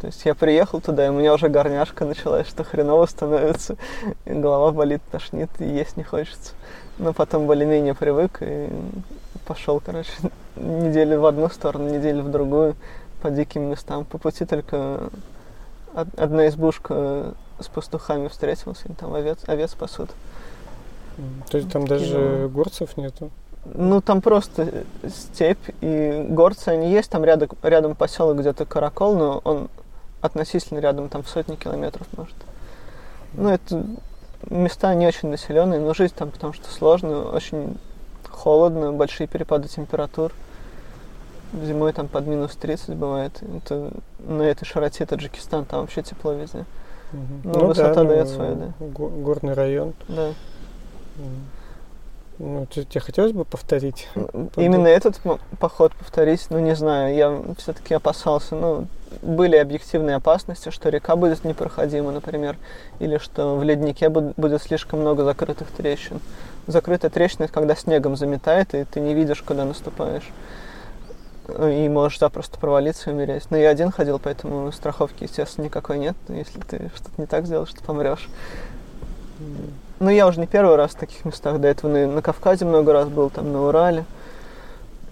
То 0.02 0.08
есть 0.08 0.26
я 0.26 0.36
приехал 0.36 0.82
туда, 0.82 1.06
и 1.06 1.10
у 1.10 1.14
меня 1.14 1.34
уже 1.34 1.48
горняшка 1.48 2.04
началась, 2.04 2.46
что 2.50 2.66
хреново 2.66 3.06
становится, 3.06 3.78
и 4.26 4.34
голова 4.34 4.74
болит, 4.74 5.02
тошнит, 5.14 5.50
и 5.60 5.64
есть 5.64 5.96
не 5.96 6.04
хочется. 6.04 6.52
Но 6.98 7.14
потом 7.14 7.48
более-менее 7.48 7.94
привык 7.94 8.40
и 8.42 8.68
пошел, 9.48 9.80
короче, 9.80 10.12
неделю 10.58 11.22
в 11.22 11.26
одну 11.26 11.48
сторону, 11.48 11.88
неделю 11.88 12.22
в 12.22 12.32
другую, 12.32 12.76
по 13.22 13.30
диким 13.30 13.62
местам. 13.70 14.04
По 14.04 14.18
пути 14.18 14.44
только 14.44 15.10
одна 15.94 16.50
избушка 16.50 17.34
с 17.62 17.68
пастухами 17.70 18.28
встретилась, 18.28 18.82
и 18.84 18.92
там 18.92 19.14
овец, 19.14 19.40
овец 19.48 19.74
пасут. 19.74 20.10
То 21.50 21.58
есть 21.58 21.72
там 21.72 21.88
даже 21.88 22.50
горцев 22.54 22.98
нету? 22.98 23.30
Ну, 23.74 24.00
там 24.02 24.22
просто 24.22 24.86
степь, 25.08 25.70
и 25.82 26.26
горцы 26.30 26.70
они 26.70 26.92
есть, 26.92 27.10
там 27.10 27.26
рядом, 27.26 27.50
рядом 27.64 27.96
поселок 27.96 28.38
где-то 28.38 28.66
Каракол, 28.66 29.16
но 29.16 29.42
он 29.44 29.70
относительно 30.22 30.80
рядом, 30.80 31.10
там 31.10 31.24
в 31.24 31.30
сотни 31.30 31.56
километров, 31.56 32.06
может. 32.16 32.36
Ну, 33.34 33.50
это 33.50 33.84
места 34.50 34.94
не 34.94 35.08
очень 35.08 35.30
населенные, 35.30 35.80
но 35.80 35.94
жизнь 35.94 36.14
там 36.16 36.30
потому 36.30 36.54
что 36.54 36.70
сложно, 36.70 37.30
очень 37.32 37.78
холодно, 38.30 38.94
большие 38.94 39.28
перепады 39.28 39.68
температур. 39.68 40.32
Зимой 41.54 41.94
там 41.94 42.08
под 42.08 42.28
минус 42.28 42.56
30 42.56 42.96
бывает. 42.96 43.42
Это, 43.58 43.92
на 44.20 44.44
этой 44.44 44.66
широте 44.66 45.06
Таджикистан, 45.06 45.66
там 45.66 45.82
вообще 45.82 46.04
тепло 46.04 46.34
везде. 46.34 46.66
Угу. 47.14 47.24
Ну, 47.46 47.60
ну, 47.60 47.68
высота 47.68 48.04
да, 48.04 48.04
дает 48.04 48.28
ну, 48.28 48.34
свое, 48.34 48.56
да. 48.56 48.74
Горный 48.80 49.54
район. 49.54 49.94
Да. 50.10 50.34
Ну, 52.38 52.66
тебе 52.66 53.00
хотелось 53.00 53.32
бы 53.32 53.46
повторить? 53.46 54.10
Именно 54.58 54.88
этот 54.88 55.22
поход 55.60 55.94
повторить, 55.94 56.48
ну, 56.50 56.60
не 56.60 56.76
знаю, 56.76 57.16
я 57.16 57.42
все-таки 57.58 57.94
опасался. 57.94 58.56
Ну, 58.56 58.88
были 59.22 59.56
объективные 59.56 60.18
опасности, 60.18 60.70
что 60.70 60.90
река 60.90 61.16
будет 61.16 61.46
непроходима, 61.46 62.12
например, 62.12 62.58
или 63.00 63.20
что 63.20 63.56
в 63.56 63.64
леднике 63.64 64.10
будет 64.10 64.62
слишком 64.62 65.00
много 65.00 65.24
закрытых 65.24 65.70
трещин. 65.72 66.20
Закрытая 66.68 67.10
трещина– 67.10 67.44
это 67.46 67.54
когда 67.54 67.76
снегом 67.76 68.18
заметает, 68.18 68.74
и 68.74 68.84
ты 68.84 69.00
не 69.00 69.14
видишь, 69.14 69.42
куда 69.42 69.64
наступаешь. 69.64 70.30
И 71.48 71.88
можешь 71.88 72.20
запросто 72.20 72.60
провалиться 72.60 73.12
и 73.12 73.14
умереть. 73.14 73.50
Но 73.50 73.56
я 73.56 73.70
один 73.70 73.92
ходил, 73.92 74.20
поэтому 74.20 74.72
страховки, 74.74 75.24
естественно, 75.24 75.66
никакой 75.66 76.00
нет. 76.00 76.18
Если 76.28 76.60
ты 76.60 76.92
что-то 76.96 77.22
не 77.22 77.28
так 77.28 77.46
сделаешь, 77.46 77.72
ты 77.72 77.82
помрешь. 77.82 78.28
Ну, 80.06 80.12
я 80.12 80.28
уже 80.28 80.40
не 80.40 80.46
первый 80.46 80.76
раз 80.76 80.92
в 80.92 81.00
таких 81.00 81.26
местах. 81.26 81.60
До 81.60 81.68
этого 81.68 81.90
на, 81.90 82.06
на 82.06 82.22
Кавказе 82.22 82.64
много 82.64 82.94
раз 82.94 83.08
был, 83.08 83.32
там 83.32 83.52
на 83.52 83.66
Урале. 83.66 84.06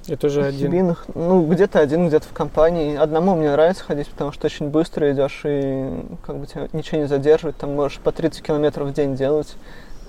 Я 0.05 0.17
тоже 0.17 0.45
один. 0.45 0.69
Хибинах. 0.69 1.05
Ну, 1.15 1.47
где-то 1.47 1.79
один, 1.79 2.07
где-то 2.09 2.27
в 2.27 2.31
компании. 2.31 2.95
Одному 2.95 3.35
мне 3.35 3.49
нравится 3.49 3.83
ходить, 3.83 4.07
потому 4.07 4.31
что 4.31 4.45
очень 4.45 4.69
быстро 4.69 5.11
идешь 5.11 5.41
и 5.45 5.89
как 6.23 6.37
бы 6.37 6.45
тебя 6.45 6.67
ничего 6.73 7.01
не 7.01 7.07
задерживает. 7.07 7.57
Там 7.57 7.73
можешь 7.73 7.97
по 7.97 8.11
30 8.11 8.43
километров 8.43 8.89
в 8.89 8.93
день 8.93 9.15
делать. 9.15 9.55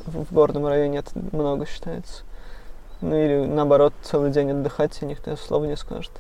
В, 0.05 0.27
в 0.27 0.35
горном 0.35 0.67
районе 0.67 0.99
это 0.99 1.13
много 1.33 1.65
считается. 1.65 2.25
Ну 3.01 3.17
или 3.17 3.47
наоборот, 3.47 3.95
целый 4.03 4.31
день 4.33 4.51
отдыхать, 4.51 4.93
тебе 4.93 5.13
никто 5.13 5.35
слова 5.37 5.65
не 5.65 5.79
скажет. 5.79 6.13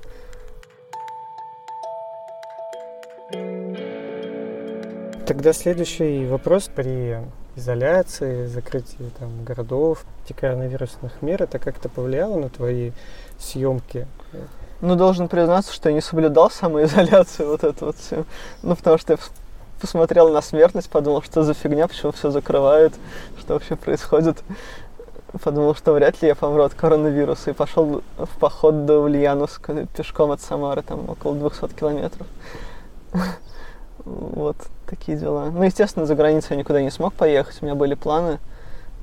Тогда 5.26 5.52
следующий 5.52 6.25
вопрос 6.25 6.71
при 6.75 7.18
изоляции, 7.56 8.46
закрытии 8.46 9.11
там, 9.18 9.44
городов, 9.44 10.04
коронавирусных 10.37 11.23
мер, 11.23 11.42
это 11.42 11.58
как-то 11.58 11.88
повлияло 11.88 12.38
на 12.38 12.49
твои 12.49 12.92
съемки? 13.38 14.06
Ну, 14.80 14.96
должен 14.96 15.28
признаться, 15.28 15.73
что 15.73 15.88
я 15.88 15.94
не 15.94 16.00
соблюдал 16.00 16.50
самоизоляцию, 16.50 17.49
вот 17.49 17.64
это 17.64 17.87
вот 17.87 17.96
все. 17.96 18.25
Ну, 18.62 18.76
потому 18.76 18.99
что 18.99 19.14
я 19.14 19.18
посмотрел 19.80 20.30
на 20.30 20.42
смертность, 20.42 20.90
подумал, 20.90 21.23
что 21.23 21.42
за 21.42 21.54
фигня, 21.54 21.88
почему 21.88 22.12
все 22.12 22.30
закрывают, 22.30 22.94
что 23.38 23.54
вообще 23.54 23.76
происходит. 23.76 24.42
Подумал, 25.42 25.75
что 25.75 25.92
вряд 25.92 26.23
ли 26.23 26.28
я 26.28 26.34
помру 26.34 26.62
от 26.62 26.75
коронавируса. 26.75 27.50
И 27.50 27.54
пошел 27.54 28.02
в 28.16 28.38
поход 28.38 28.87
до 28.87 29.00
Ульяновска 29.00 29.87
пешком 29.96 30.30
от 30.30 30.40
Самары, 30.40 30.82
там 30.82 31.08
около 31.11 31.34
200 31.34 31.75
километров. 31.75 32.26
Вот 34.04 34.56
такие 34.88 35.19
дела. 35.19 35.50
Ну, 35.50 35.62
естественно, 35.62 36.07
за 36.07 36.14
границу 36.14 36.49
я 36.50 36.57
никуда 36.57 36.83
не 36.83 36.91
смог 36.91 37.14
поехать. 37.14 37.59
У 37.61 37.64
меня 37.64 37.75
были 37.75 37.95
планы 37.95 38.38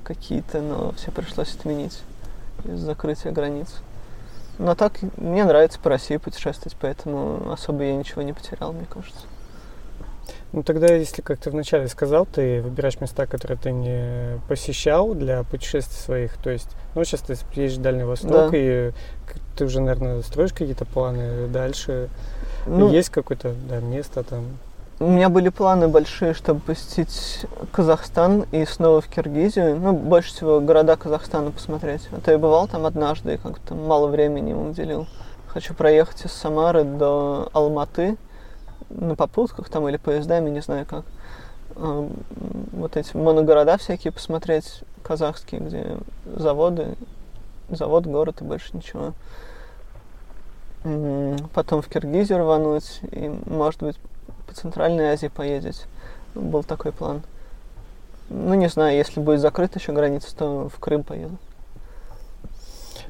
какие-то, 0.03 0.61
но 0.61 0.91
все 0.93 1.11
пришлось 1.11 1.55
отменить 1.55 1.99
из-за 2.65 2.85
закрытия 2.85 3.31
границ. 3.31 3.67
Но 4.57 4.75
так 4.75 4.93
мне 5.17 5.43
нравится 5.43 5.79
по 5.79 5.89
России 5.89 6.17
путешествовать, 6.17 6.77
поэтому 6.79 7.51
особо 7.51 7.83
я 7.83 7.95
ничего 7.95 8.21
не 8.21 8.33
потерял, 8.33 8.73
мне 8.73 8.85
кажется. 8.85 9.25
Ну 10.53 10.63
тогда, 10.63 10.93
если, 10.93 11.21
как 11.21 11.39
ты 11.39 11.49
вначале 11.49 11.87
сказал, 11.87 12.25
ты 12.25 12.61
выбираешь 12.61 12.99
места, 12.99 13.25
которые 13.25 13.57
ты 13.57 13.71
не 13.71 14.39
посещал 14.49 15.13
для 15.13 15.43
путешествий 15.43 15.97
своих, 15.97 16.37
то 16.37 16.49
есть, 16.49 16.67
ну 16.93 17.03
сейчас 17.05 17.21
ты 17.21 17.35
приедешь 17.51 17.77
в 17.77 17.81
Дальний 17.81 18.03
Восток, 18.03 18.51
да. 18.51 18.57
и 18.57 18.91
ты 19.57 19.65
уже, 19.65 19.79
наверное, 19.79 20.21
строишь 20.21 20.51
какие-то 20.51 20.85
планы 20.85 21.47
дальше. 21.47 22.09
Ну, 22.67 22.91
Есть 22.91 23.09
какое-то 23.09 23.55
да, 23.69 23.79
место 23.79 24.23
там? 24.23 24.45
У 25.01 25.09
меня 25.09 25.29
были 25.29 25.49
планы 25.49 25.87
большие, 25.87 26.35
чтобы 26.35 26.59
посетить 26.59 27.47
Казахстан 27.71 28.45
и 28.51 28.63
снова 28.65 29.01
в 29.01 29.07
Киргизию. 29.07 29.79
Ну, 29.79 29.93
больше 29.93 30.29
всего 30.29 30.59
города 30.59 30.95
Казахстана 30.95 31.49
посмотреть. 31.49 32.07
А 32.11 32.21
то 32.21 32.31
я 32.31 32.37
бывал 32.37 32.67
там 32.67 32.85
однажды 32.85 33.33
и 33.33 33.37
как-то 33.37 33.73
мало 33.73 34.05
времени 34.05 34.51
ему 34.51 34.69
уделил. 34.69 35.07
Хочу 35.47 35.73
проехать 35.73 36.25
из 36.25 36.31
Самары 36.31 36.83
до 36.83 37.49
Алматы 37.51 38.15
на 38.91 39.15
попутках 39.15 39.69
там 39.69 39.89
или 39.89 39.97
поездами, 39.97 40.51
не 40.51 40.61
знаю 40.61 40.85
как. 40.85 41.03
А, 41.77 42.07
вот 42.71 42.95
эти 42.95 43.17
моногорода 43.17 43.79
всякие 43.79 44.13
посмотреть, 44.13 44.83
казахские, 45.01 45.61
где 45.61 45.97
заводы, 46.27 46.95
завод, 47.69 48.05
город 48.05 48.41
и 48.41 48.43
больше 48.43 48.69
ничего. 48.77 49.13
Потом 51.55 51.81
в 51.81 51.87
Киргизию 51.87 52.37
рвануть 52.37 52.99
и, 53.11 53.29
может 53.47 53.81
быть, 53.81 53.97
по 54.51 54.55
Центральной 54.57 55.13
Азии 55.13 55.27
поездить. 55.27 55.85
Был 56.35 56.63
такой 56.63 56.91
план. 56.91 57.21
Ну, 58.29 58.53
не 58.53 58.67
знаю, 58.67 58.95
если 58.97 59.19
будет 59.19 59.39
закрыта 59.39 59.79
еще 59.79 59.91
граница, 59.93 60.35
то 60.35 60.69
в 60.69 60.79
Крым 60.79 61.03
поеду. 61.03 61.37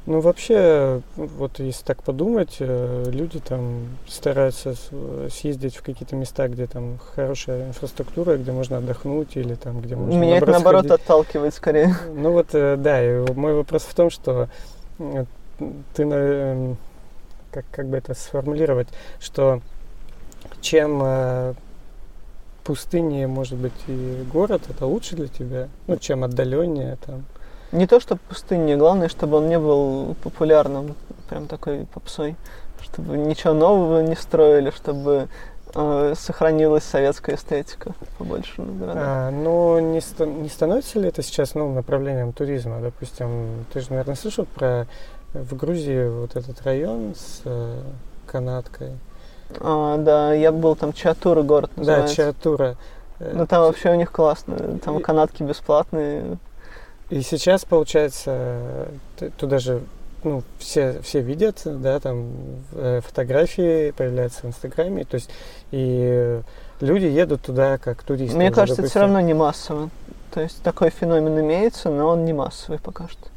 Ну, 0.08 0.20
вообще, 0.20 1.02
вот 1.16 1.60
если 1.60 1.84
так 1.84 2.02
подумать, 2.02 2.58
э, 2.60 3.04
люди 3.08 3.40
там 3.40 3.98
стараются 4.08 4.74
съездить 5.30 5.76
в 5.76 5.84
какие-то 5.84 6.16
места, 6.16 6.48
где 6.48 6.66
там 6.66 6.98
хорошая 7.16 7.68
инфраструктура, 7.68 8.38
где 8.38 8.52
можно 8.52 8.78
отдохнуть 8.78 9.38
или 9.38 9.54
там, 9.54 9.80
где 9.80 9.96
можно 9.96 10.18
Меня 10.18 10.38
это, 10.38 10.48
наоборот, 10.48 10.88
ходить. 10.88 11.04
отталкивает 11.04 11.54
скорее. 11.54 11.96
Ну, 12.16 12.32
вот, 12.32 12.48
э, 12.54 12.78
да, 12.78 13.04
и 13.04 13.32
мой 13.34 13.54
вопрос 13.54 13.84
в 13.84 13.94
том, 13.94 14.10
что 14.10 14.50
ты, 14.98 16.04
эм, 16.04 16.78
как, 17.52 17.66
как 17.72 17.88
бы 17.88 17.98
это 17.98 18.16
сформулировать, 18.16 18.88
что 19.20 19.62
чем 20.62 21.02
э, 21.04 21.54
пустыне, 22.64 23.28
может 23.28 23.58
быть, 23.58 23.74
и 23.88 24.24
город, 24.32 24.64
это 24.70 24.86
лучше 24.86 25.16
для 25.16 25.28
тебя, 25.28 25.68
ну, 25.88 25.98
чем 25.98 26.24
отдаленнее 26.24 26.98
там. 27.06 27.26
Не 27.72 27.88
то, 27.88 28.00
что 28.00 28.18
пустыня, 28.18 28.78
главное, 28.78 29.08
чтобы 29.10 29.38
он 29.38 29.48
не 29.48 29.58
был 29.58 30.16
популярным, 30.24 30.96
прям 31.30 31.48
такой 31.48 31.86
попсой, 31.94 32.36
чтобы 32.82 33.18
ничего 33.18 33.54
нового 33.54 34.02
не 34.02 34.16
строили, 34.16 34.72
чтобы 34.72 35.28
э, 35.74 36.14
сохранилась 36.18 36.84
советская 36.84 37.36
эстетика 37.36 37.94
побольше 38.18 38.56
А, 38.82 39.32
ну, 39.32 39.80
не, 39.80 40.02
ста- 40.02 40.26
не 40.26 40.50
становится 40.50 41.00
ли 41.00 41.08
это 41.08 41.24
сейчас 41.24 41.56
ну, 41.56 41.74
направлением 41.74 42.34
туризма? 42.34 42.82
Допустим, 42.82 43.66
ты 43.72 43.80
же, 43.80 43.88
наверное, 43.90 44.16
слышал 44.16 44.46
про 44.46 44.88
в 45.34 45.56
Грузии 45.56 46.10
вот 46.10 46.36
этот 46.36 46.62
район 46.64 47.16
с 47.16 47.42
э, 47.46 47.82
канаткой. 48.28 48.90
А, 49.60 49.98
да, 49.98 50.34
я 50.34 50.52
был 50.52 50.76
там 50.76 50.94
Чатура 50.94 51.42
город 51.42 51.72
называется. 51.76 52.16
Да, 52.16 52.24
Чатура. 52.32 52.76
Ну 53.20 53.46
там 53.46 53.64
вообще 53.64 53.92
у 53.92 53.96
них 53.96 54.12
классно, 54.12 54.80
там 54.84 55.00
и, 55.00 55.02
канатки 55.02 55.44
бесплатные. 55.44 56.38
И 57.10 57.22
сейчас, 57.22 57.66
получается, 57.66 58.88
туда 59.38 59.60
же 59.60 59.82
ну, 60.24 60.44
все, 60.60 61.02
все 61.02 61.22
видят, 61.22 61.62
да, 61.66 62.00
там 62.00 62.32
э, 62.74 63.02
фотографии 63.04 63.92
появляются 63.92 64.42
в 64.42 64.46
Инстаграме, 64.46 65.04
то 65.04 65.16
есть 65.16 65.30
и 65.72 66.42
люди 66.80 67.06
едут 67.06 67.42
туда 67.42 67.78
как 67.78 68.04
туристы. 68.04 68.38
Мне 68.38 68.48
уже, 68.48 68.56
кажется, 68.56 68.82
допустим. 68.82 68.84
это 68.86 68.90
все 68.90 69.00
равно 69.00 69.20
не 69.22 69.34
массово. 69.34 69.90
То 70.32 70.42
есть 70.42 70.62
такой 70.64 70.90
феномен 70.90 71.40
имеется, 71.42 71.90
но 71.90 72.08
он 72.08 72.26
не 72.26 72.34
массовый 72.34 72.80
пока 72.80 73.08
что. 73.08 73.28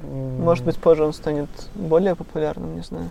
Mm. 0.00 0.40
Может 0.40 0.64
быть, 0.64 0.76
позже 0.76 1.04
он 1.04 1.12
станет 1.12 1.48
более 1.74 2.14
популярным, 2.14 2.76
не 2.76 2.82
знаю. 2.82 3.10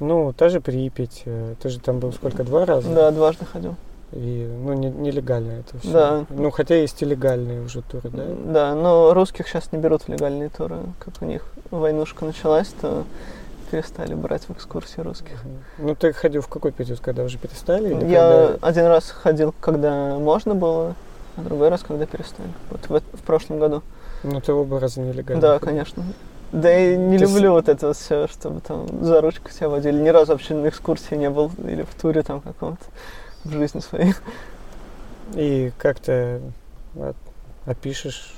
Ну, 0.00 0.32
та 0.32 0.48
же 0.48 0.60
Припять, 0.60 1.22
э, 1.24 1.54
ты 1.60 1.68
же 1.68 1.80
там 1.80 1.98
был 1.98 2.12
сколько, 2.12 2.44
два 2.44 2.64
раза? 2.66 2.92
Да, 2.92 3.10
дважды 3.10 3.44
ходил. 3.44 3.76
И, 4.12 4.48
ну, 4.64 4.72
не, 4.74 4.88
нелегально 4.88 5.52
это 5.52 5.78
все. 5.78 5.92
Да. 5.92 6.26
Ну, 6.30 6.50
хотя 6.50 6.76
есть 6.76 7.02
и 7.02 7.04
легальные 7.04 7.62
уже 7.62 7.82
туры, 7.82 8.08
да? 8.10 8.24
Да, 8.44 8.74
но 8.74 9.12
русских 9.12 9.48
сейчас 9.48 9.72
не 9.72 9.78
берут 9.78 10.02
в 10.02 10.08
легальные 10.08 10.48
туры. 10.48 10.78
Как 11.00 11.14
у 11.20 11.24
них 11.24 11.44
войнушка 11.70 12.24
началась, 12.24 12.68
то 12.80 13.04
перестали 13.70 14.14
брать 14.14 14.44
в 14.44 14.50
экскурсии 14.52 15.00
русских. 15.00 15.42
Ну, 15.78 15.94
ты 15.96 16.12
ходил 16.12 16.40
в 16.40 16.48
какой 16.48 16.70
период, 16.70 17.00
когда 17.00 17.24
уже 17.24 17.38
перестали? 17.38 17.94
Или 17.94 18.06
Я 18.06 18.48
когда... 18.52 18.68
один 18.68 18.86
раз 18.86 19.10
ходил, 19.10 19.54
когда 19.60 20.16
можно 20.18 20.54
было, 20.54 20.94
а 21.36 21.42
другой 21.42 21.68
раз, 21.68 21.82
когда 21.82 22.06
перестали. 22.06 22.48
Вот 22.70 22.88
в, 22.88 23.16
в 23.16 23.22
прошлом 23.22 23.58
году. 23.58 23.82
Ну, 24.22 24.40
ты 24.40 24.52
оба 24.52 24.78
раза 24.78 25.00
нелегально. 25.00 25.42
Да, 25.42 25.58
конечно. 25.58 26.04
Да 26.56 26.74
и 26.74 26.96
не 26.96 27.18
Ты 27.18 27.24
люблю 27.24 27.50
с... 27.50 27.52
вот 27.52 27.68
это 27.68 27.92
все, 27.92 28.26
чтобы 28.28 28.60
там 28.62 28.86
за 29.04 29.20
ручку 29.20 29.50
себя 29.50 29.68
водили. 29.68 30.00
Ни 30.00 30.08
разу 30.08 30.32
вообще 30.32 30.54
на 30.54 30.68
экскурсии 30.68 31.14
не 31.14 31.28
был 31.28 31.50
или 31.62 31.82
в 31.82 31.94
туре 32.00 32.22
там 32.22 32.40
каком-то 32.40 32.82
в 33.44 33.52
жизни 33.52 33.80
своей. 33.80 34.14
И 35.34 35.70
как-то 35.76 36.40
опишешь 37.66 38.32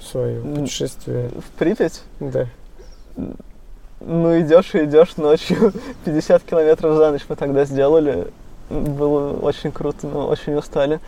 свое 0.00 0.40
путешествие? 0.40 1.30
В 1.30 1.58
Припять? 1.58 2.02
Да. 2.20 2.46
Ну, 3.16 4.40
идешь 4.40 4.72
и 4.76 4.84
идешь 4.84 5.16
ночью. 5.16 5.72
50 6.04 6.44
километров 6.44 6.96
за 6.96 7.10
ночь 7.10 7.24
мы 7.28 7.34
тогда 7.34 7.64
сделали. 7.64 8.28
Было 8.70 9.32
очень 9.32 9.72
круто, 9.72 10.06
но 10.06 10.28
очень 10.28 10.54
устали. 10.54 11.00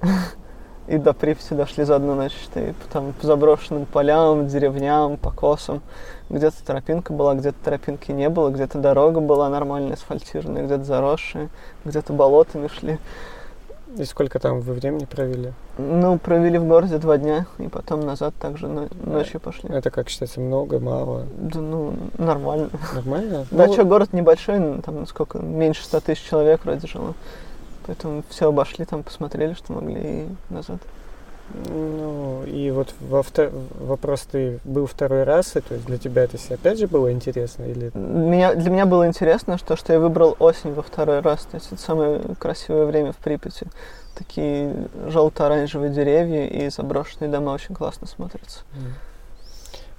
И 0.88 0.98
до 0.98 1.12
Припяти 1.12 1.54
дошли 1.54 1.84
за 1.84 1.96
одну 1.96 2.14
ночь. 2.14 2.32
считай, 2.32 2.74
Там 2.92 3.12
по 3.12 3.26
заброшенным 3.26 3.86
полям, 3.86 4.48
деревням, 4.48 5.16
покосам. 5.18 5.82
Где-то 6.28 6.64
тропинка 6.64 7.12
была, 7.12 7.34
где-то 7.34 7.56
тропинки 7.62 8.10
не 8.12 8.28
было, 8.28 8.50
где-то 8.50 8.78
дорога 8.78 9.20
была 9.20 9.48
нормальная, 9.48 9.94
асфальтированная, 9.94 10.64
где-то 10.64 10.84
заросшая, 10.84 11.48
где-то 11.84 12.12
болотами 12.12 12.68
шли. 12.68 12.98
И 13.96 14.04
сколько 14.04 14.38
там 14.38 14.60
вы 14.60 14.74
времени 14.74 15.04
провели? 15.04 15.52
Ну, 15.76 16.16
провели 16.18 16.58
в 16.58 16.64
городе 16.66 16.98
два 16.98 17.18
дня, 17.18 17.46
и 17.58 17.66
потом 17.66 18.00
назад 18.00 18.34
также 18.38 18.68
но- 18.68 18.88
ночью 19.04 19.40
пошли. 19.40 19.68
Это 19.68 19.90
как 19.90 20.08
считается 20.08 20.40
много, 20.40 20.78
мало? 20.78 21.26
Да 21.36 21.58
ну, 21.60 21.94
нормально. 22.16 22.70
Нормально? 22.94 23.46
Да, 23.50 23.66
Ну, 23.66 23.72
что, 23.72 23.84
город 23.84 24.12
небольшой, 24.12 24.80
там 24.82 25.06
сколько, 25.06 25.38
меньше 25.38 25.82
100 25.84 26.00
тысяч 26.00 26.22
человек 26.22 26.64
вроде 26.64 26.86
жило. 26.86 27.14
Поэтому 27.90 28.22
все 28.28 28.46
обошли, 28.46 28.84
там 28.84 29.02
посмотрели, 29.02 29.54
что 29.54 29.72
могли, 29.72 30.00
и 30.00 30.28
назад. 30.48 30.78
Ну, 31.68 32.44
и 32.46 32.70
вот 32.70 32.94
во 33.00 33.24
вто- 33.24 33.50
вопрос, 33.80 34.20
ты 34.30 34.60
был 34.62 34.86
второй 34.86 35.24
раз, 35.24 35.56
и 35.56 35.60
то 35.60 35.74
есть 35.74 35.86
для 35.86 35.98
тебя 35.98 36.22
это 36.22 36.38
опять 36.54 36.78
же 36.78 36.86
было 36.86 37.10
интересно? 37.10 37.64
Или 37.64 37.90
Меня, 37.94 38.54
для 38.54 38.70
меня 38.70 38.86
было 38.86 39.08
интересно, 39.08 39.58
что, 39.58 39.74
что 39.74 39.92
я 39.92 39.98
выбрал 39.98 40.36
осень 40.38 40.72
во 40.72 40.82
второй 40.82 41.18
раз. 41.18 41.40
То 41.50 41.56
есть 41.56 41.72
это 41.72 41.82
самое 41.82 42.20
красивое 42.38 42.86
время 42.86 43.10
в 43.10 43.16
Припяти. 43.16 43.66
Такие 44.14 44.72
желто-оранжевые 45.08 45.90
деревья 45.92 46.46
и 46.46 46.70
заброшенные 46.70 47.28
дома 47.28 47.50
очень 47.50 47.74
классно 47.74 48.06
смотрятся. 48.06 48.60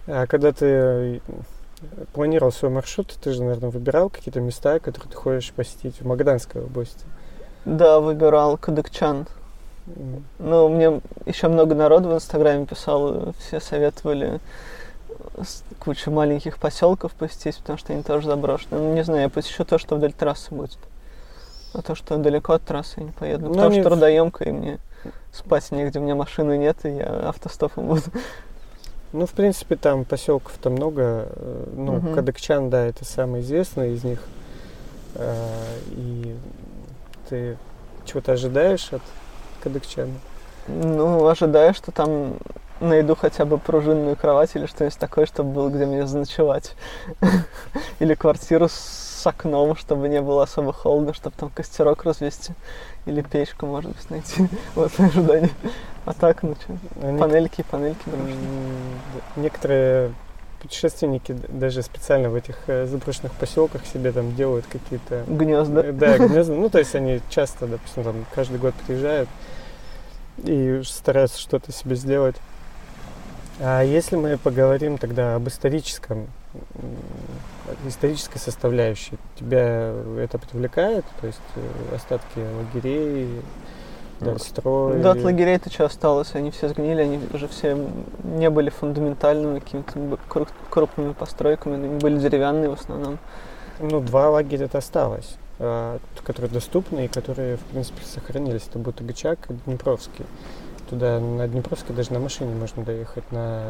А 0.08 0.28
когда 0.28 0.54
ты 0.54 0.66
э, 0.66 1.20
планировал 2.14 2.54
свой 2.54 2.72
маршрут, 2.72 3.14
ты 3.22 3.34
же, 3.34 3.44
наверное, 3.44 3.70
выбирал 3.70 4.10
какие-то 4.10 4.40
места, 4.40 4.80
которые 4.80 5.12
ты 5.12 5.18
хочешь 5.18 5.52
посетить 5.52 6.00
в 6.00 6.08
Магаданской 6.08 6.64
области. 6.64 7.04
Да, 7.66 8.00
выбирал 8.00 8.58
Кадыкчан. 8.58 9.28
М. 9.88 10.24
Ну, 10.40 10.70
мне 10.70 11.02
еще 11.26 11.48
много 11.48 11.76
народу 11.76 12.10
в 12.10 12.14
Инстаграме 12.14 12.66
писало, 12.66 13.34
все 13.40 13.60
советовали 13.60 14.40
кучу 15.80 16.12
маленьких 16.12 16.58
поселков 16.58 17.14
посетить, 17.14 17.58
потому 17.58 17.78
что 17.78 17.94
они 17.94 18.04
тоже 18.04 18.28
заброшены. 18.28 18.80
Ну, 18.80 18.94
не 18.94 19.04
знаю, 19.04 19.24
я 19.24 19.30
посещу 19.30 19.66
то, 19.66 19.78
что 19.78 19.96
вдоль 19.96 20.14
трассы 20.14 20.54
будет. 20.54 20.78
А 21.74 21.82
то, 21.82 21.96
что 21.96 22.18
далеко 22.18 22.54
от 22.54 22.64
трассы, 22.64 22.96
я 23.00 23.04
не 23.06 23.12
поеду. 23.12 23.46
Ну, 23.48 23.54
потому 23.54 23.72
они 23.72 23.82
что 23.82 23.90
трудоемко, 23.90 24.44
и 24.44 24.52
мне 24.52 24.80
спать 25.32 25.72
негде, 25.72 26.00
у 26.00 26.02
меня 26.04 26.16
машины 26.16 26.58
нет, 26.58 26.78
и 26.86 26.90
я 26.90 27.30
автостопом 27.30 27.88
буду. 27.88 28.02
Ну, 29.14 29.26
в 29.26 29.32
принципе, 29.32 29.76
там 29.76 30.06
поселков-то 30.06 30.70
много. 30.70 31.28
Ну, 31.76 31.94
Мгм. 31.94 32.14
Кадыкчан, 32.16 32.70
да, 32.70 32.86
это 32.86 33.04
самый 33.06 33.42
известный 33.42 33.94
из 33.94 34.04
них. 34.04 34.20
Э, 35.16 35.36
И 35.92 36.36
ты 37.32 37.58
чего-то 38.06 38.34
ожидаешь 38.34 38.90
от 38.92 39.02
Кадыкчана? 39.64 40.12
Ну, 40.68 41.26
ожидаю, 41.28 41.74
что 41.74 41.92
там 41.92 42.36
найду 42.82 43.16
хотя 43.16 43.46
бы 43.46 43.58
пружинную 43.58 44.16
кровать 44.16 44.52
или 44.56 44.66
что-нибудь 44.66 44.98
такое, 44.98 45.26
чтобы 45.26 45.54
было 45.54 45.70
где 45.70 45.86
мне 45.86 46.06
заночевать. 46.06 46.76
Или 48.00 48.16
квартиру 48.16 48.68
с 48.70 49.22
окном, 49.26 49.76
чтобы 49.76 50.10
не 50.10 50.20
было 50.20 50.44
особо 50.44 50.74
холодно, 50.74 51.14
чтобы 51.14 51.36
там 51.38 51.50
костерок 51.50 52.04
развести. 52.04 52.54
Или 53.06 53.22
печку, 53.22 53.66
может 53.66 53.92
быть, 53.92 54.10
найти. 54.10 54.48
Вот 54.76 54.92
ожидание. 55.00 55.52
А 56.06 56.14
так, 56.14 56.42
ну 56.44 56.56
что, 56.56 56.76
Они- 57.08 57.20
панельки, 57.20 57.64
панельки 57.70 58.02
Некоторые 59.36 60.12
путешественники 60.62 61.36
даже 61.50 61.82
специально 61.82 62.30
в 62.30 62.36
этих 62.36 62.58
э, 62.68 62.86
заброшенных 62.86 63.34
поселках 63.34 63.86
себе 63.86 64.12
там 64.12 64.36
делают 64.36 64.66
какие-то 64.68 65.24
Гнезда. 65.28 65.82
Э, 65.82 65.92
Да, 65.92 66.18
гнезда. 66.18 66.54
Ну, 66.54 66.70
то 66.70 66.80
есть 66.80 66.96
они 66.96 67.22
часто, 67.30 67.68
допустим, 67.68 68.04
там 68.04 68.26
каждый 68.34 68.60
год 68.60 68.74
приезжают 68.86 69.30
и 70.38 70.82
стараются 70.86 71.40
что-то 71.40 71.72
себе 71.72 71.96
сделать. 71.96 72.36
А 73.60 73.84
если 73.84 74.16
мы 74.16 74.38
поговорим 74.38 74.98
тогда 74.98 75.36
об 75.36 75.48
историческом, 75.48 76.28
исторической 77.88 78.40
составляющей, 78.40 79.18
тебя 79.40 79.94
это 80.20 80.38
привлекает? 80.40 81.06
То 81.20 81.28
есть 81.28 81.40
э, 81.56 81.96
остатки 81.96 82.40
лагерей, 82.40 83.42
да, 84.22 84.40
строй? 84.40 85.00
Да, 85.00 85.12
от 85.12 85.24
лагерей-то 85.24 85.72
что 85.72 85.86
осталось? 85.86 86.36
Они 86.36 86.52
все 86.52 86.70
сгнили, 86.70 87.02
они 87.02 87.20
уже 87.34 87.48
все 87.48 87.78
не 88.24 88.50
были 88.50 88.70
фундаментальными 88.70 89.60
какими-то 89.60 90.18
крупными 90.70 91.14
постройками, 91.14 91.76
они 91.76 92.00
были 92.00 92.20
деревянные 92.20 92.70
в 92.70 92.74
основном. 92.74 93.18
Ну, 93.80 94.00
два 94.00 94.30
лагеря 94.30 94.66
это 94.66 94.78
осталось, 94.78 95.36
а, 95.60 95.98
которые 96.24 96.52
доступны 96.52 97.06
и 97.06 97.08
которые, 97.08 97.58
в 97.58 97.64
принципе, 97.66 98.04
сохранились. 98.06 98.68
Это 98.70 98.80
Бутыгачак 98.80 99.40
и 99.50 99.54
Днепровский. 99.66 100.26
Туда 100.90 101.22
на 101.22 101.48
Днепровский 101.48 101.96
даже 101.96 102.12
на 102.12 102.20
машине 102.20 102.54
можно 102.54 102.84
доехать, 102.84 103.24
на 103.32 103.62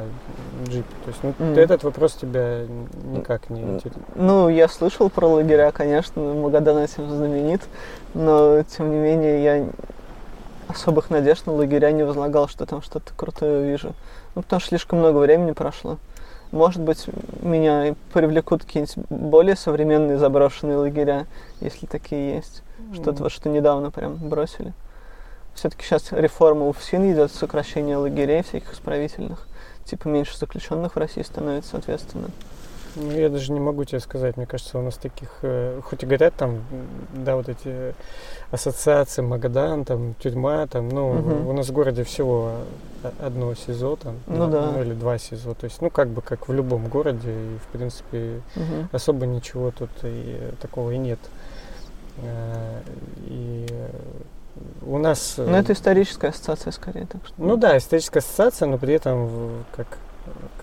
джипе. 0.66 0.90
То 1.06 1.10
есть, 1.10 1.20
ну, 1.22 1.34
Мгм. 1.38 1.54
этот 1.60 1.84
вопрос 1.84 2.14
тебя 2.14 2.64
никак 3.14 3.50
не 3.52 3.62
интересует. 3.62 4.04
Ну, 4.16 4.50
я 4.50 4.68
слышал 4.68 5.08
про 5.10 5.28
лагеря, 5.28 5.72
конечно, 5.72 6.20
Магадан 6.22 6.80
этим 6.80 7.08
знаменит, 7.10 7.62
но, 8.16 8.64
тем 8.64 8.90
не 8.92 8.98
менее, 8.98 9.44
я 9.44 9.68
особых 10.72 11.10
надежд 11.10 11.46
на 11.46 11.54
лагеря 11.54 11.92
не 11.92 12.04
возлагал, 12.04 12.48
что 12.48 12.66
там 12.66 12.82
что-то 12.82 13.14
крутое 13.16 13.62
увижу. 13.62 13.94
Ну, 14.36 14.42
потому 14.42 14.60
что 14.60 14.70
слишком 14.70 15.00
много 15.00 15.18
времени 15.18 15.52
прошло. 15.52 15.98
Может 16.52 16.82
быть, 16.82 17.06
меня 17.42 17.96
привлекут 18.14 18.66
какие-нибудь 18.66 18.98
более 19.10 19.56
современные 19.56 20.18
заброшенные 20.18 20.78
лагеря, 20.78 21.26
если 21.62 21.86
такие 21.86 22.36
есть. 22.36 22.64
Что-то 22.94 23.24
вот, 23.24 23.32
что 23.32 23.48
недавно 23.48 23.90
прям 23.90 24.16
бросили. 24.16 24.74
Все-таки 25.54 25.84
сейчас 25.84 26.12
реформа 26.12 26.68
УФСИН 26.68 27.14
идет, 27.14 27.32
сокращение 27.32 27.98
лагерей 27.98 28.44
всяких 28.44 28.74
исправительных. 28.74 29.48
Типа 29.86 30.08
меньше 30.08 30.38
заключенных 30.38 30.96
в 30.96 31.00
России 31.00 31.22
становится, 31.22 31.72
соответственно. 31.72 32.30
Ну, 32.96 33.12
я 33.12 33.30
даже 33.30 33.52
не 33.52 33.60
могу 33.60 33.84
тебе 33.86 34.00
сказать. 34.00 34.38
Мне 34.38 34.46
кажется, 34.46 34.78
у 34.78 34.82
нас 34.82 34.96
таких, 34.96 35.30
э, 35.44 35.80
хоть 35.84 36.04
и 36.04 36.06
говорят 36.06 36.34
там, 36.36 36.62
да, 37.14 37.36
вот 37.36 37.48
эти 37.50 37.94
ассоциации, 38.52 39.22
Магадан, 39.22 39.86
там, 39.86 40.14
тюрьма, 40.16 40.68
там, 40.68 40.90
ну, 40.90 41.14
Мгм. 41.14 41.48
у 41.48 41.54
нас 41.54 41.70
в 41.70 41.72
городе 41.72 42.04
всего 42.04 42.52
одно 43.22 43.54
СИЗО, 43.56 43.96
там, 43.96 44.16
Ну 44.28 44.48
да. 44.50 44.82
или 44.82 44.94
два 44.94 45.18
СИЗО. 45.18 45.54
То 45.54 45.66
есть, 45.66 45.82
ну, 45.82 45.90
как 45.90 46.10
бы, 46.10 46.22
как 46.22 46.48
в 46.50 46.54
любом 46.54 46.88
городе, 46.88 47.32
и, 47.32 47.58
в 47.58 47.68
принципе, 47.72 48.42
Мгм. 48.56 48.90
особо 48.92 49.26
ничего 49.26 49.72
тут 49.72 49.90
и 50.04 50.38
э, 50.40 50.52
такого 50.62 50.92
и 50.92 50.98
нет. 50.98 51.20
Э, 52.24 52.82
И 53.28 53.68
э, 53.70 53.90
у 54.86 54.98
нас... 54.98 55.36
э, 55.38 55.46
Ну, 55.50 55.56
это 55.56 55.72
историческая 55.74 56.28
ассоциация 56.28 56.72
скорее, 56.72 57.06
так 57.06 57.22
что. 57.26 57.34
Ну 57.38 57.56
да, 57.56 57.78
историческая 57.78 58.20
ассоциация, 58.20 58.68
но 58.68 58.78
при 58.78 58.94
этом 58.96 59.64
как, 59.76 59.98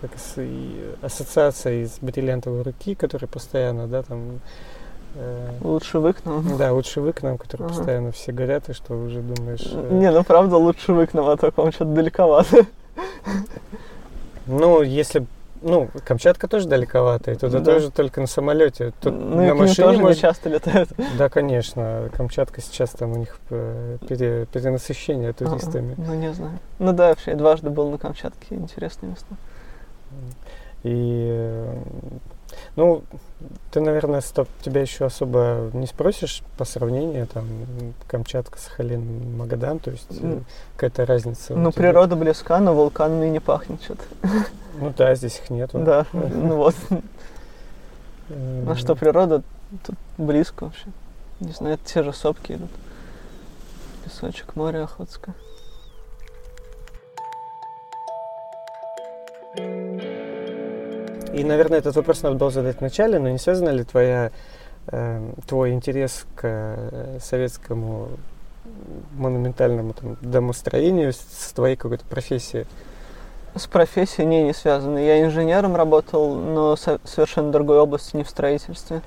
как 0.01 0.11
с- 0.17 0.41
и 0.41 0.93
ассоциация 1.01 1.83
из 1.83 1.99
бриллиантовой 1.99 2.61
руки, 2.63 2.95
которая 2.95 3.27
постоянно, 3.27 3.87
да, 3.87 4.03
там... 4.03 4.39
э, 5.15 5.49
Лучше 5.61 5.99
вы 5.99 6.13
к 6.13 6.23
нам. 6.25 6.57
да, 6.57 6.71
лучше 6.73 7.01
вы 7.01 7.13
к 7.13 7.21
нам, 7.23 7.37
которые 7.37 7.65
Ага. 7.67 7.75
постоянно 7.75 8.11
все 8.11 8.31
горят, 8.31 8.69
и 8.69 8.73
что 8.73 8.95
уже 8.95 9.21
думаешь... 9.21 9.67
э, 9.71 9.89
Не, 9.91 10.11
ну 10.11 10.23
правда 10.23 10.57
лучше 10.57 10.93
вы 10.93 11.07
к 11.07 11.13
нам, 11.13 11.27
а 11.29 11.37
то 11.37 11.51
к 11.51 11.57
вам 11.57 11.71
что-то 11.71 11.91
далековато. 11.91 12.65
Ну, 14.47 14.81
если... 14.81 15.25
Ну, 15.61 15.89
Камчатка 16.05 16.47
тоже 16.47 16.69
далековато, 16.69 17.31
и 17.31 17.35
туда 17.35 17.59
Да. 17.59 17.73
тоже 17.73 17.91
только 17.91 18.21
на 18.21 18.27
самолете. 18.27 18.93
Тут 19.01 19.13
ну 19.13 19.33
и 19.33 19.35
на 19.35 19.45
ним 19.47 19.57
машине 19.57 19.75
тоже 19.75 19.97
не 19.97 20.03
можно... 20.03 20.21
часто 20.21 20.47
летают. 20.49 20.89
Да, 21.17 21.27
конечно. 21.27 22.09
Камчатка 22.15 22.61
сейчас 22.61 22.91
там 22.91 23.11
у 23.11 23.15
них 23.17 23.37
э, 23.49 23.97
пере- 24.07 24.45
перенасыщение 24.45 25.33
туристами. 25.33 25.95
А, 25.97 26.01
Ну, 26.01 26.13
не 26.15 26.31
знаю. 26.33 26.59
Ну 26.79 26.93
да, 26.93 27.09
вообще, 27.09 27.35
дважды 27.35 27.69
был 27.71 27.89
на 27.91 27.97
Камчатке, 27.97 28.55
интересные 28.55 29.09
места. 29.11 29.35
И, 30.83 31.65
ну, 32.75 33.03
ты, 33.71 33.81
наверное, 33.81 34.21
стоп, 34.21 34.47
тебя 34.61 34.81
еще 34.81 35.05
особо 35.05 35.69
не 35.73 35.87
спросишь 35.87 36.41
по 36.57 36.65
сравнению, 36.65 37.27
там, 37.27 37.45
Камчатка, 38.07 38.57
Сахалин, 38.57 39.37
Магадан, 39.37 39.79
то 39.79 39.91
есть 39.91 40.21
М. 40.21 40.45
какая-то 40.75 41.05
разница. 41.05 41.55
Ну, 41.55 41.71
природа 41.71 42.15
близка, 42.15 42.59
но 42.59 42.73
вулканами 42.73 43.27
не 43.27 43.39
пахнет 43.39 43.81
что-то. 43.83 44.03
Ну 44.79 44.93
да, 44.97 45.13
здесь 45.15 45.39
их 45.39 45.49
нету. 45.49 45.79
Да, 45.79 46.05
ну 46.13 46.55
вот. 46.55 46.75
А 48.29 48.75
что, 48.75 48.95
природа 48.95 49.43
тут 49.85 49.95
близко 50.17 50.65
вообще. 50.65 50.85
Не 51.39 51.51
знаю, 51.51 51.75
это 51.75 51.85
те 51.85 52.03
же 52.03 52.13
сопки 52.13 52.53
идут. 52.53 52.69
Песочек, 54.05 54.55
море 54.55 54.81
Охотское. 54.81 55.35
И, 61.39 61.43
наверное, 61.43 61.79
этот 61.79 61.95
вопрос 61.95 62.21
надо 62.21 62.35
было 62.35 62.51
задать 62.51 62.81
вначале, 62.81 63.17
но 63.17 63.29
не 63.29 63.37
связана 63.37 63.69
ли 63.69 63.85
твоя, 63.85 64.31
э, 64.87 65.31
твой 65.47 65.71
интерес 65.71 66.25
к 66.35 66.41
э, 66.43 67.17
советскому 67.21 68.09
монументальному 69.15 69.93
там, 69.93 70.17
домостроению 70.21 71.13
с 71.13 71.53
твоей 71.53 71.77
какой-то 71.77 72.03
профессией? 72.03 72.65
С 73.55 73.67
профессией 73.67 74.27
не, 74.27 74.43
не 74.43 74.53
связаны. 74.53 74.99
Я 74.99 75.23
инженером 75.23 75.77
работал, 75.77 76.35
но 76.35 76.75
со- 76.75 76.99
совершенно 77.05 77.53
другой 77.53 77.79
области, 77.79 78.17
не 78.17 78.23
в 78.23 78.29
строительстве. 78.29 79.01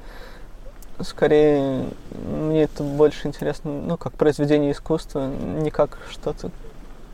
Скорее, 1.01 1.85
мне 2.11 2.63
это 2.63 2.83
больше 2.83 3.29
интересно, 3.29 3.73
ну, 3.73 3.97
как 3.99 4.15
произведение 4.15 4.73
искусства, 4.73 5.27
не 5.27 5.71
как 5.71 5.99
что-то, 6.11 6.51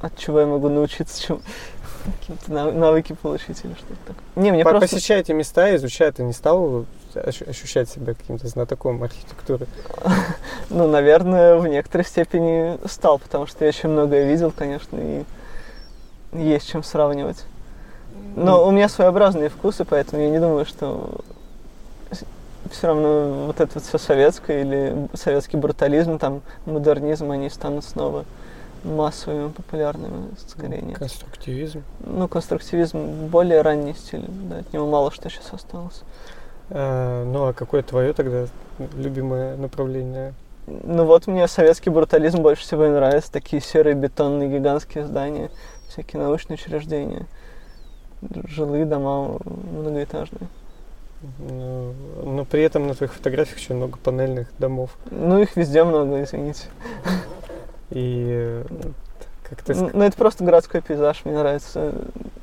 от 0.01 0.17
чего 0.17 0.41
я 0.41 0.47
могу 0.47 0.69
научиться, 0.69 1.21
чем 1.21 1.41
какие-то 2.21 2.53
нав- 2.53 2.75
навыки 2.75 3.15
получить 3.21 3.65
или 3.65 3.75
что-то 3.75 3.97
такое. 4.07 4.43
Не, 4.43 4.53
мне 4.53 4.65
просто... 4.65 4.81
Посещая 4.81 5.21
эти 5.21 5.33
места, 5.33 5.75
изучая, 5.77 6.13
ты 6.13 6.23
не 6.23 6.33
стал 6.33 6.87
ощу- 7.15 7.49
ощущать 7.49 7.89
себя 7.89 8.15
каким-то 8.15 8.47
знатоком 8.49 9.03
архитектуры? 9.03 9.67
Ну, 10.71 10.87
наверное, 10.87 11.57
в 11.57 11.67
некоторой 11.67 12.05
степени 12.05 12.79
стал, 12.87 13.19
потому 13.19 13.47
что 13.47 13.65
я 13.65 13.71
очень 13.71 13.89
многое 13.89 14.27
видел, 14.27 14.53
конечно, 14.55 14.99
и 14.99 15.25
есть 16.35 16.69
чем 16.69 16.83
сравнивать. 16.83 17.43
Но 18.37 18.67
у 18.67 18.71
меня 18.71 18.91
своеобразные 18.91 19.49
вкусы, 19.49 19.87
поэтому 19.87 20.23
я 20.23 20.29
не 20.29 20.39
думаю, 20.39 20.67
что 20.67 21.23
все 22.71 22.89
равно 22.89 23.47
вот 23.47 23.61
это 23.61 23.81
все 23.81 23.97
советское 23.97 24.61
или 24.61 25.09
советский 25.15 25.57
брутализм, 25.57 26.19
там, 26.19 26.43
модернизм, 26.67 27.31
они 27.31 27.49
станут 27.49 27.85
снова 27.85 28.27
массовыми, 28.85 29.49
популярными, 29.51 30.31
скорее 30.47 30.83
нет. 30.83 30.99
Конструктивизм. 30.99 31.83
Ну, 32.01 32.29
конструктивизм 32.29 33.29
более 33.29 33.63
ранний 33.63 33.95
стиль, 33.95 34.25
да, 34.29 34.59
от 34.59 34.73
него 34.73 34.87
мало 34.87 35.11
что 35.11 35.29
сейчас 35.29 35.53
осталось. 35.53 36.03
А, 36.71 37.25
ну, 37.25 37.47
а 37.47 37.53
какое 37.53 37.83
твое 37.83 38.13
тогда 38.13 38.47
любимое 38.97 39.57
направление? 39.57 40.35
Ну 40.67 41.05
вот 41.05 41.27
мне 41.27 41.49
советский 41.49 41.89
брутализм 41.89 42.43
больше 42.43 42.63
всего 42.63 42.85
и 42.85 42.91
нравится. 42.91 43.33
Такие 43.33 43.63
серые 43.63 43.95
бетонные 43.95 44.51
гигантские 44.51 45.07
здания, 45.07 45.51
всякие 45.89 46.23
научные 46.23 46.57
учреждения, 46.57 47.27
жилые 48.47 48.85
дома 48.85 49.39
многоэтажные. 49.45 50.49
Ну, 51.39 51.95
но 52.23 52.45
при 52.45 52.63
этом 52.63 52.87
на 52.87 52.95
твоих 52.95 53.13
фотографиях 53.13 53.57
очень 53.57 53.75
много 53.75 53.99
панельных 53.99 54.49
домов. 54.59 54.91
Ну 55.11 55.41
их 55.41 55.57
везде 55.57 55.83
много, 55.83 56.23
извините. 56.23 56.67
И 57.91 58.27
э, 58.29 58.65
как 59.49 59.63
ты 59.63 59.75
Ну 59.75 60.03
это 60.03 60.17
просто 60.17 60.45
городской 60.45 60.81
пейзаж. 60.81 61.25
Мне 61.25 61.35
нравится 61.35 61.93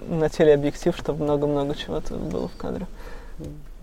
на 0.08 0.30
телеобъектив, 0.30 0.96
чтобы 0.98 1.24
много-много 1.24 1.76
чего-то 1.76 2.16
было 2.16 2.48
в 2.48 2.56
кадре. 2.58 2.88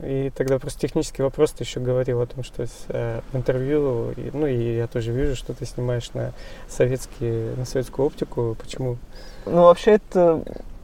И 0.03 0.33
тогда 0.35 0.59
просто 0.59 0.81
технический 0.81 1.23
вопрос, 1.23 1.53
ты 1.53 1.63
еще 1.63 1.79
говорил 1.79 2.21
о 2.21 2.27
том, 2.27 2.43
что 2.43 2.67
с, 2.67 2.87
э, 2.89 3.21
в 3.33 3.37
интервью, 3.37 4.11
и, 4.13 4.31
ну 4.33 4.47
и 4.47 4.77
я 4.77 4.87
тоже 4.89 5.13
вижу, 5.13 5.37
что 5.37 5.53
ты 5.55 5.65
снимаешь 5.67 6.11
на, 6.15 6.33
советские, 6.69 7.55
на 7.57 7.65
советскую 7.65 8.07
оптику. 8.07 8.57
Почему? 8.61 8.97
Ну 9.45 9.63
вообще 9.63 9.93
это 9.93 10.43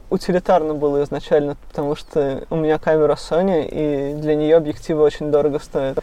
утилитарно 0.09 0.73
было 0.73 1.03
изначально, 1.03 1.57
потому 1.67 1.95
что 1.95 2.45
у 2.49 2.55
меня 2.55 2.77
камера 2.77 3.15
Sony, 3.15 3.67
и 3.69 4.13
для 4.13 4.35
нее 4.35 4.55
объективы 4.55 5.03
очень 5.03 5.31
дорого 5.31 5.59
стоят. 5.59 5.99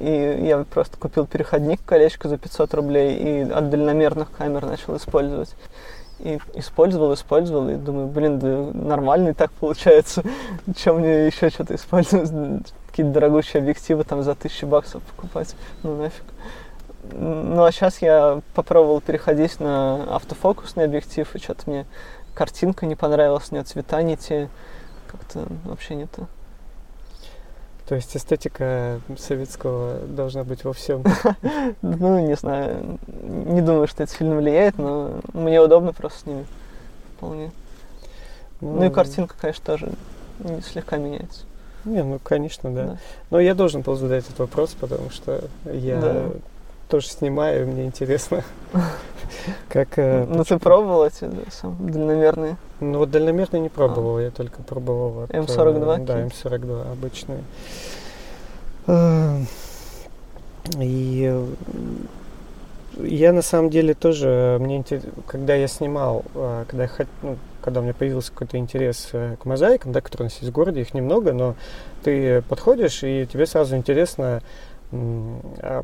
И 0.00 0.46
я 0.46 0.64
просто 0.64 0.96
купил 0.96 1.26
переходник 1.26 1.80
колечко 1.84 2.28
за 2.28 2.38
500 2.38 2.74
рублей 2.74 3.16
и 3.16 3.50
от 3.50 3.68
дальномерных 3.68 4.32
камер 4.32 4.64
начал 4.64 4.96
использовать. 4.96 5.54
И 6.20 6.38
использовал, 6.54 7.12
использовал, 7.14 7.68
и 7.68 7.76
думаю, 7.76 8.06
блин, 8.06 8.38
да 8.38 8.70
нормально 8.72 9.30
и 9.30 9.32
так 9.34 9.50
получается. 9.52 10.22
Чем 10.76 11.00
мне 11.00 11.26
еще 11.26 11.50
что-то 11.50 11.74
использовать? 11.74 12.30
Какие-то 12.88 13.12
дорогущие 13.12 13.60
объективы 13.60 14.04
там 14.04 14.22
за 14.22 14.34
тысячи 14.34 14.64
баксов 14.64 15.02
покупать. 15.02 15.54
Ну 15.82 15.96
нафиг. 15.96 16.24
Ну 17.12 17.62
а 17.62 17.70
сейчас 17.70 18.00
я 18.00 18.40
попробовал 18.54 19.02
переходить 19.02 19.60
на 19.60 20.14
автофокусный 20.14 20.84
объектив, 20.84 21.28
и 21.34 21.38
что-то 21.38 21.68
мне 21.68 21.86
картинка 22.34 22.86
не 22.86 22.96
понравилась, 22.96 23.52
нет 23.52 23.68
цвета 23.68 24.02
не 24.02 24.16
те, 24.16 24.48
как-то 25.08 25.46
вообще 25.64 25.94
не 25.94 26.06
то. 26.06 26.26
То 27.90 27.96
есть 27.96 28.16
эстетика 28.16 29.00
советского 29.18 29.98
должна 30.06 30.44
быть 30.44 30.62
во 30.62 30.72
всем. 30.72 31.02
Ну, 31.82 32.24
не 32.24 32.36
знаю, 32.36 33.00
не 33.08 33.62
думаю, 33.62 33.88
что 33.88 34.04
это 34.04 34.14
сильно 34.16 34.36
влияет, 34.36 34.78
но 34.78 35.18
мне 35.32 35.60
удобно 35.60 35.92
просто 35.92 36.20
с 36.20 36.26
ними 36.26 36.46
вполне. 37.16 37.50
Ну 38.60 38.84
и 38.84 38.90
картинка, 38.90 39.34
конечно, 39.40 39.64
тоже 39.64 39.88
слегка 40.72 40.98
меняется. 40.98 41.40
Не, 41.84 42.04
ну 42.04 42.20
конечно, 42.22 42.72
да. 42.72 42.84
Да. 42.84 42.98
Но 43.30 43.40
я 43.40 43.56
должен 43.56 43.80
был 43.80 43.96
задать 43.96 44.24
этот 44.24 44.38
вопрос, 44.38 44.76
потому 44.78 45.10
что 45.10 45.42
я 45.64 46.00
Да. 46.00 46.26
тоже 46.88 47.08
снимаю, 47.08 47.66
мне 47.66 47.86
интересно, 47.86 48.44
как... 49.68 49.98
э, 49.98 50.26
Ну 50.28 50.44
ты 50.44 50.58
пробовал 50.58 51.04
эти 51.06 51.24
да, 51.24 51.70
дальномерные? 51.78 52.56
Ну 52.80 52.98
вот 52.98 53.10
дальномерный 53.10 53.60
не 53.60 53.68
пробовал, 53.68 54.18
я 54.20 54.30
только 54.30 54.62
пробовал 54.62 55.24
от, 55.24 55.30
э, 55.30 55.38
М42 55.38 56.04
Да, 56.04 56.14
какие? 56.14 56.26
М42 56.26 56.92
обычные. 56.92 57.44
Э, 58.86 59.38
И 60.78 61.28
э, 61.30 61.46
я 62.98 63.32
на 63.32 63.42
самом 63.42 63.70
деле 63.70 63.94
тоже, 63.94 64.58
мне 64.60 64.84
когда 65.26 65.54
я 65.54 65.68
снимал, 65.68 66.24
э, 66.34 66.64
когда, 66.68 66.84
я 66.84 66.90
ну, 67.22 67.36
когда 67.62 67.80
у 67.80 67.82
меня 67.82 67.94
появился 67.94 68.32
какой-то 68.32 68.56
интерес 68.56 69.10
э, 69.12 69.36
к 69.40 69.44
мозаикам, 69.44 69.92
да, 69.92 70.00
которые 70.00 70.26
у 70.26 70.28
нас 70.28 70.38
есть 70.38 70.50
в 70.50 70.54
городе, 70.54 70.80
их 70.80 70.94
немного, 70.94 71.32
но 71.32 71.54
ты 72.02 72.42
подходишь, 72.42 73.02
и 73.02 73.26
тебе 73.30 73.46
сразу 73.46 73.76
интересно, 73.76 74.42
а 74.92 75.82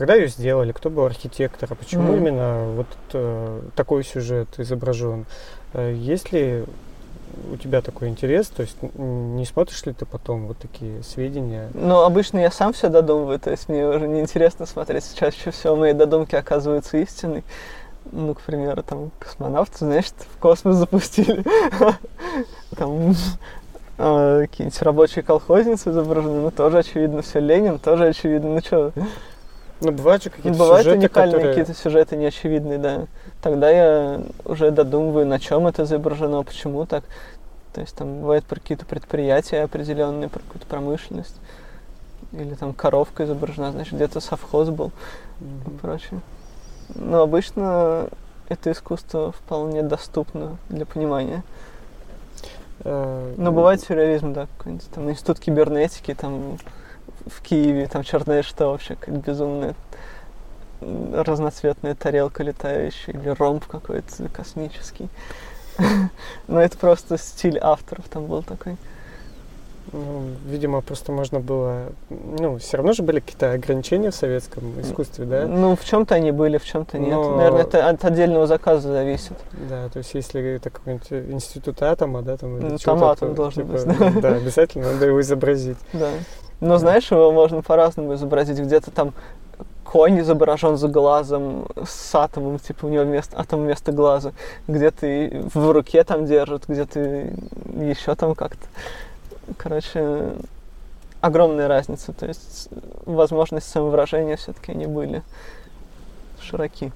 когда 0.00 0.14
ее 0.14 0.28
сделали, 0.28 0.72
кто 0.72 0.88
был 0.88 1.04
архитектор, 1.04 1.68
а 1.70 1.74
почему 1.74 2.04
Мгм. 2.04 2.16
именно 2.16 2.64
вот 2.74 2.86
э, 3.12 3.60
такой 3.76 4.02
сюжет 4.02 4.48
изображен. 4.56 5.26
Э, 5.74 5.92
Есть 5.94 6.32
ли 6.32 6.64
у 7.52 7.56
тебя 7.58 7.82
такой 7.82 8.08
интерес? 8.08 8.46
То 8.48 8.62
есть 8.62 8.78
не 8.80 9.44
смотришь 9.44 9.84
ли 9.84 9.92
ты 9.92 10.06
потом 10.06 10.46
вот 10.46 10.56
такие 10.56 11.02
сведения? 11.02 11.68
Ну, 11.74 12.00
обычно 12.00 12.38
я 12.38 12.50
сам 12.50 12.72
все 12.72 12.88
додумываю, 12.88 13.38
то 13.38 13.50
есть 13.50 13.68
мне 13.68 13.86
уже 13.86 14.08
неинтересно 14.08 14.64
смотреть. 14.64 15.04
Чаще 15.16 15.50
всего 15.50 15.76
мои 15.76 15.92
додумки 15.92 16.34
оказываются 16.34 16.96
истиной. 16.96 17.44
Ну, 18.10 18.32
к 18.34 18.40
примеру, 18.40 18.82
там, 18.82 19.10
космонавты, 19.18 19.84
значит, 19.84 20.14
в 20.34 20.38
космос 20.38 20.76
запустили. 20.76 21.44
Там 22.78 23.14
а, 23.98 24.40
какие-нибудь 24.46 24.80
рабочие 24.80 25.22
колхозницы 25.22 25.90
изображены, 25.90 26.40
ну, 26.40 26.50
тоже 26.50 26.78
очевидно 26.78 27.20
все. 27.20 27.38
Ленин 27.40 27.78
тоже 27.78 28.06
очевидно. 28.06 28.54
Ну, 28.54 28.60
что, 28.60 28.92
Ну, 29.80 29.92
бывают 29.92 30.22
же 30.22 30.30
какие-то 30.30 30.58
бывают 30.58 30.84
сюжеты, 30.84 30.98
уникальные 30.98 31.32
которые... 31.32 31.54
какие-то 31.54 31.80
сюжеты 31.80 32.16
неочевидные, 32.16 32.78
да. 32.78 33.06
Тогда 33.40 33.70
я 33.70 34.20
уже 34.44 34.70
додумываю, 34.70 35.26
на 35.26 35.38
чем 35.38 35.66
это 35.66 35.84
изображено, 35.84 36.42
почему 36.42 36.84
так. 36.84 37.04
То 37.72 37.80
есть 37.80 37.94
там 37.94 38.20
бывает 38.20 38.44
про 38.44 38.56
какие-то 38.60 38.84
предприятия 38.84 39.62
определенные, 39.62 40.28
про 40.28 40.40
какую-то 40.40 40.66
промышленность. 40.66 41.36
Или 42.32 42.54
там 42.54 42.74
коровка 42.74 43.24
изображена, 43.24 43.72
значит, 43.72 43.94
где-то 43.94 44.20
совхоз 44.20 44.68
был 44.68 44.92
и 45.40 45.44
Мгм. 45.44 45.78
прочее. 45.78 46.20
Но 46.94 47.22
обычно 47.22 48.08
это 48.48 48.72
искусство 48.72 49.32
вполне 49.32 49.82
доступно 49.82 50.58
для 50.68 50.84
понимания. 50.84 51.42
Э, 52.84 53.34
Но 53.36 53.52
бывает 53.52 53.80
сюрреализм, 53.80 54.32
да, 54.32 54.46
какой-нибудь 54.58 54.90
там 54.90 55.10
институт 55.10 55.38
кибернетики, 55.38 56.14
там 56.14 56.58
в 57.26 57.40
Киеве, 57.42 57.86
там 57.86 58.02
черт 58.02 58.24
знает 58.24 58.44
что 58.44 58.70
вообще, 58.70 58.96
какая-то 58.96 59.20
безумная 59.20 59.74
разноцветная 60.80 61.94
тарелка 61.94 62.42
летающая 62.42 63.14
или 63.14 63.28
ромб 63.28 63.66
какой-то 63.66 64.28
космический. 64.28 65.08
Но 66.48 66.60
это 66.60 66.76
просто 66.78 67.18
стиль 67.18 67.58
авторов 67.60 68.08
там 68.08 68.26
был 68.26 68.42
такой. 68.42 68.76
Ну, 69.92 70.22
видимо, 70.46 70.82
просто 70.82 71.10
можно 71.10 71.40
было... 71.40 71.86
Ну, 72.10 72.58
все 72.58 72.76
равно 72.76 72.92
же 72.92 73.02
были 73.02 73.20
какие-то 73.20 73.52
ограничения 73.52 74.10
в 74.10 74.14
советском 74.14 74.80
искусстве, 74.80 75.24
да? 75.24 75.46
Ну, 75.46 75.74
в 75.74 75.84
чем-то 75.84 76.14
они 76.14 76.30
были, 76.30 76.58
в 76.58 76.64
чем-то 76.64 76.98
нет. 76.98 77.10
Но- 77.10 77.36
Наверное, 77.36 77.62
это 77.62 77.88
от 77.88 78.04
отдельного 78.04 78.46
заказа 78.46 78.88
зависит. 78.92 79.32
Да, 79.68 79.88
то 79.88 79.98
есть 79.98 80.14
если 80.14 80.56
это 80.56 80.70
какой-нибудь 80.70 81.12
институт 81.32 81.82
атома, 81.82 82.22
да, 82.22 82.36
там... 82.36 82.60
Ну, 82.60 82.78
там 82.78 83.02
атом 83.02 83.30
то, 83.30 83.34
должен 83.34 83.66
типа, 83.66 83.72
быть, 83.72 83.98
да. 83.98 84.20
Да, 84.20 84.36
обязательно 84.36 84.92
надо 84.92 85.06
его 85.06 85.20
изобразить. 85.20 85.78
Да. 85.92 86.08
Но 86.60 86.78
знаешь, 86.78 87.10
его 87.10 87.32
можно 87.32 87.62
по-разному 87.62 88.14
изобразить. 88.14 88.58
Где-то 88.58 88.90
там 88.90 89.12
конь 89.82 90.20
изображен 90.20 90.76
за 90.76 90.86
глазом 90.86 91.66
с 91.84 92.14
атомом, 92.14 92.60
типа 92.60 92.86
у 92.86 92.88
него 92.90 93.02
вместо, 93.02 93.36
атом 93.36 93.62
вместо 93.62 93.90
глаза. 93.90 94.32
Где-то 94.68 95.48
в 95.52 95.72
руке 95.72 96.04
там 96.04 96.26
держат, 96.26 96.64
где-то 96.68 97.00
еще 97.80 98.14
там 98.14 98.36
как-то. 98.36 98.66
Короче, 99.56 100.32
огромная 101.20 101.68
разница. 101.68 102.12
То 102.12 102.26
есть 102.26 102.68
возможности 103.06 103.70
самовыражения 103.70 104.36
все-таки 104.36 104.72
они 104.72 104.86
были 104.86 105.22
широки. 106.40 106.92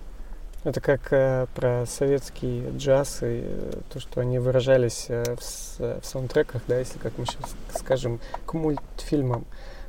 Это 0.64 0.80
как 0.80 1.12
э, 1.12 1.46
про 1.54 1.84
советский 1.86 2.64
джаз 2.78 3.18
и 3.20 3.42
э, 3.44 3.72
то, 3.92 4.00
что 4.00 4.22
они 4.22 4.38
выражались 4.38 5.06
э, 5.08 5.36
в, 5.38 5.42
с- 5.44 5.78
в 5.78 6.00
саундтреках, 6.06 6.62
да, 6.66 6.78
если 6.78 6.98
как 6.98 7.18
мы 7.18 7.26
сейчас 7.26 7.54
скажем, 7.74 8.18
к 8.46 8.54
мультфильмам. 8.54 9.44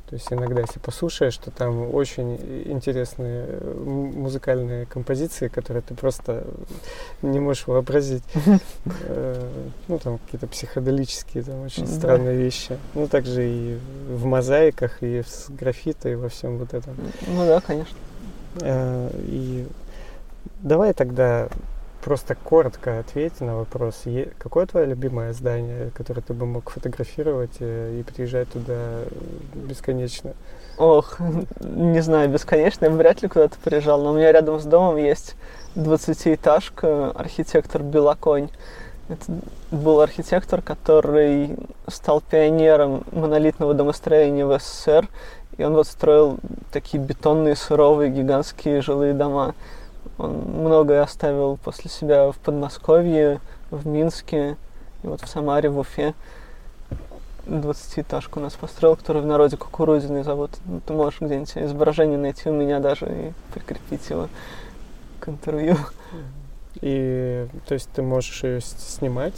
То 0.08 0.14
есть 0.14 0.32
иногда, 0.32 0.60
если 0.60 0.78
послушаешь, 0.78 1.36
то 1.36 1.50
там 1.50 1.92
очень 1.92 2.36
интересные 2.66 3.58
музыкальные 3.74 4.86
композиции, 4.86 5.48
которые 5.48 5.82
ты 5.82 5.94
просто 5.94 6.44
не 7.22 7.40
можешь 7.40 7.66
вообразить. 7.66 8.22
Э, 9.08 9.48
ну, 9.88 9.98
там 9.98 10.18
какие-то 10.18 10.46
психоделические, 10.46 11.42
там 11.42 11.62
очень 11.62 11.86
странные 11.86 12.36
вещи. 12.36 12.78
Ну, 12.94 13.08
также 13.08 13.48
и 13.48 13.78
в 14.08 14.24
мозаиках, 14.24 15.02
и 15.02 15.22
с 15.22 15.46
граффита, 15.48 16.08
и 16.08 16.14
во 16.14 16.28
всем 16.28 16.58
вот 16.58 16.72
этом. 16.72 16.96
Ну 17.26 17.46
да, 17.46 17.60
конечно. 17.60 17.96
Э, 18.60 19.10
и 19.26 19.66
давай 20.60 20.92
тогда 20.92 21.48
просто 22.06 22.36
коротко 22.36 23.00
ответь 23.00 23.40
на 23.40 23.56
вопрос. 23.56 24.04
Какое 24.38 24.64
твое 24.66 24.86
любимое 24.86 25.32
здание, 25.32 25.90
которое 25.92 26.20
ты 26.20 26.34
бы 26.34 26.46
мог 26.46 26.70
фотографировать 26.70 27.56
э, 27.58 27.98
и 27.98 28.04
приезжать 28.04 28.48
туда 28.48 29.00
бесконечно? 29.54 30.34
Ох, 30.78 31.18
не 31.60 31.98
знаю, 31.98 32.28
бесконечно, 32.28 32.84
я 32.84 32.92
вряд 32.92 33.22
ли 33.22 33.28
куда-то 33.28 33.56
приезжал, 33.58 34.00
но 34.04 34.12
у 34.12 34.14
меня 34.14 34.30
рядом 34.30 34.60
с 34.60 34.64
домом 34.64 34.98
есть 34.98 35.34
20-этажка, 35.74 37.10
архитектор 37.10 37.82
Белоконь. 37.82 38.50
Это 39.08 39.24
был 39.72 40.00
архитектор, 40.00 40.62
который 40.62 41.56
стал 41.88 42.20
пионером 42.20 43.02
монолитного 43.10 43.74
домостроения 43.74 44.46
в 44.46 44.56
СССР, 44.60 45.08
и 45.58 45.64
он 45.64 45.74
вот 45.74 45.88
строил 45.88 46.38
такие 46.72 47.02
бетонные, 47.02 47.56
суровые, 47.56 48.12
гигантские 48.12 48.80
жилые 48.80 49.12
дома. 49.12 49.56
Он 50.18 50.32
многое 50.32 51.02
оставил 51.02 51.56
после 51.56 51.90
себя 51.90 52.30
в 52.30 52.36
Подмосковье, 52.38 53.40
в 53.70 53.86
Минске, 53.86 54.56
и 55.02 55.06
вот 55.06 55.20
в 55.20 55.28
Самаре, 55.28 55.68
в 55.68 55.78
Уфе. 55.78 56.14
20-этажку 57.46 58.40
у 58.40 58.42
нас 58.42 58.54
построил, 58.54 58.96
который 58.96 59.22
в 59.22 59.26
народе 59.26 59.56
кукурузный 59.56 60.24
завод. 60.24 60.50
Ну, 60.64 60.80
ты 60.84 60.92
можешь 60.92 61.20
где-нибудь 61.20 61.56
изображение 61.56 62.18
найти 62.18 62.48
у 62.48 62.52
меня 62.52 62.80
даже 62.80 63.06
и 63.06 63.32
прикрепить 63.54 64.08
его 64.10 64.28
к 65.20 65.28
интервью. 65.28 65.76
И 66.82 67.46
то 67.66 67.74
есть 67.74 67.88
ты 67.94 68.02
можешь 68.02 68.44
ее 68.44 68.60
снимать? 68.60 69.34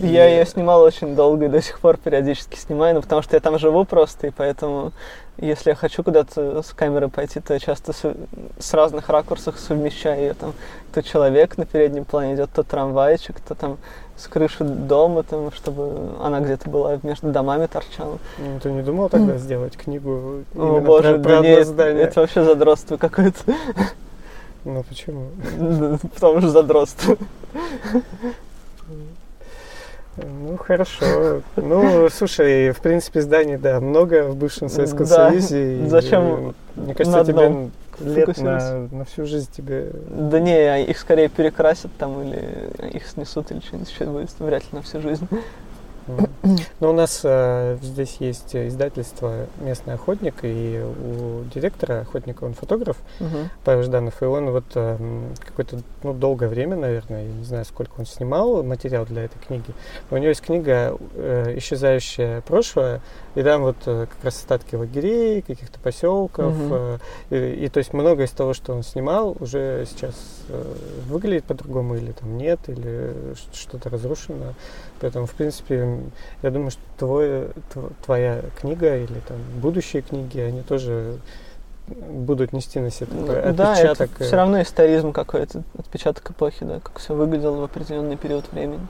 Я 0.00 0.28
и... 0.28 0.38
ее 0.38 0.46
снимал 0.46 0.82
очень 0.82 1.16
долго 1.16 1.46
и 1.46 1.48
до 1.48 1.62
сих 1.62 1.80
пор 1.80 1.96
периодически 1.96 2.56
снимаю, 2.56 2.96
ну, 2.96 3.02
потому 3.02 3.22
что 3.22 3.36
я 3.36 3.40
там 3.40 3.58
живу 3.58 3.84
просто, 3.84 4.26
и 4.26 4.30
поэтому 4.30 4.92
если 5.38 5.70
я 5.70 5.74
хочу 5.74 6.02
куда-то 6.02 6.62
с 6.62 6.72
камерой 6.72 7.08
пойти, 7.08 7.40
то 7.40 7.54
я 7.54 7.60
часто 7.60 7.92
с, 7.92 8.14
с 8.58 8.74
разных 8.74 9.08
ракурсов 9.08 9.58
совмещаю 9.58 10.20
ее. 10.20 10.34
Там 10.34 10.52
то 10.92 11.02
человек 11.02 11.56
на 11.56 11.64
переднем 11.64 12.04
плане 12.04 12.34
идет, 12.34 12.50
то 12.52 12.62
трамвайчик, 12.62 13.40
то 13.40 13.54
там 13.54 13.78
с 14.16 14.28
крыши 14.28 14.62
дома, 14.62 15.22
там, 15.22 15.50
чтобы 15.52 16.10
она 16.20 16.40
где-то 16.40 16.68
была 16.68 16.98
между 17.02 17.30
домами 17.30 17.66
торчала. 17.66 18.18
Ну, 18.38 18.60
ты 18.60 18.70
не 18.70 18.82
думал 18.82 19.08
тогда 19.08 19.36
сделать 19.38 19.76
книгу 19.76 20.44
О, 20.54 20.80
боже, 20.80 21.14
про, 21.14 21.38
про 21.38 21.40
нет, 21.40 21.68
это 21.78 22.20
вообще 22.20 22.44
задротство 22.44 22.98
какое-то. 22.98 23.38
Ну 24.64 24.82
почему? 24.84 25.28
Потому 26.14 26.40
что 26.40 26.50
задротство. 26.50 27.16
Ну, 30.16 30.58
хорошо. 30.58 31.40
Ну, 31.56 32.08
слушай, 32.10 32.70
в 32.72 32.80
принципе, 32.80 33.22
зданий, 33.22 33.56
да, 33.56 33.80
много 33.80 34.24
в 34.24 34.36
бывшем 34.36 34.68
Советском 34.68 35.06
да. 35.06 35.30
Союзе. 35.30 35.86
Зачем? 35.86 36.54
Мне 36.76 36.94
кажется, 36.94 37.24
тебе 37.24 37.70
лет 38.00 38.36
на, 38.38 38.88
на 38.90 39.04
всю 39.04 39.24
жизнь 39.24 39.48
тебе... 39.56 39.90
Да 40.10 40.38
не, 40.38 40.84
их 40.84 40.98
скорее 40.98 41.28
перекрасят 41.28 41.90
там, 41.98 42.22
или 42.22 42.70
их 42.94 43.06
снесут, 43.06 43.50
или 43.50 43.60
что-нибудь 43.60 43.90
еще 43.90 44.04
будет. 44.04 44.30
Вряд 44.38 44.62
ли 44.64 44.68
на 44.72 44.82
всю 44.82 45.00
жизнь. 45.00 45.26
Ну, 46.80 46.90
у 46.90 46.92
нас 46.92 47.20
э, 47.22 47.78
здесь 47.80 48.16
есть 48.18 48.56
издательство 48.56 49.46
«Местный 49.60 49.94
охотник», 49.94 50.34
и 50.42 50.82
у 50.82 51.44
директора 51.54 52.00
охотника 52.00 52.42
он 52.44 52.54
фотограф 52.54 52.96
uh-huh. 53.20 53.46
Павел 53.64 53.82
Жданов, 53.84 54.20
и 54.20 54.24
он 54.24 54.50
вот 54.50 54.64
э, 54.74 54.98
какое-то 55.38 55.78
ну, 56.02 56.12
долгое 56.12 56.48
время, 56.48 56.76
наверное, 56.76 57.26
я 57.26 57.32
не 57.32 57.44
знаю, 57.44 57.64
сколько 57.64 58.00
он 58.00 58.06
снимал 58.06 58.64
материал 58.64 59.06
для 59.06 59.24
этой 59.24 59.38
книги. 59.38 59.72
Но 60.10 60.16
у 60.16 60.18
него 60.18 60.30
есть 60.30 60.42
книга 60.42 60.96
э, 61.14 61.54
«Исчезающее 61.58 62.42
прошлое», 62.42 63.00
и 63.36 63.42
там 63.42 63.62
вот 63.62 63.76
э, 63.86 64.06
как 64.10 64.24
раз 64.24 64.36
остатки 64.36 64.74
лагерей, 64.74 65.42
каких-то 65.42 65.78
поселков, 65.78 66.52
uh-huh. 66.52 67.00
э, 67.30 67.54
и, 67.54 67.66
и 67.66 67.68
то 67.68 67.78
есть 67.78 67.92
многое 67.92 68.26
из 68.26 68.30
того, 68.30 68.54
что 68.54 68.74
он 68.74 68.82
снимал, 68.82 69.36
уже 69.38 69.86
сейчас 69.88 70.14
э, 70.48 70.74
выглядит 71.06 71.44
по-другому, 71.44 71.94
или 71.94 72.10
там 72.10 72.36
нет, 72.36 72.58
или 72.66 73.34
что-то 73.52 73.88
разрушено. 73.88 74.54
Поэтому, 75.02 75.26
в 75.26 75.32
принципе, 75.32 75.98
я 76.42 76.50
думаю, 76.52 76.70
что 76.70 76.80
твой, 76.96 77.48
твоя 78.04 78.40
книга 78.60 78.96
или 78.96 79.18
там 79.26 79.36
будущие 79.60 80.00
книги, 80.00 80.38
они 80.38 80.62
тоже 80.62 81.18
будут 81.88 82.52
нести 82.52 82.78
на 82.78 82.90
себе 82.90 83.06
такой 83.06 83.42
отпечаток. 83.42 83.56
Да, 83.56 84.04
это 84.04 84.24
все 84.24 84.36
равно 84.36 84.62
историзм 84.62 85.12
какой-то, 85.12 85.64
отпечаток 85.76 86.30
эпохи, 86.30 86.64
да, 86.64 86.78
как 86.78 87.00
все 87.00 87.14
выглядело 87.14 87.56
в 87.56 87.64
определенный 87.64 88.16
период 88.16 88.44
времени. 88.52 88.86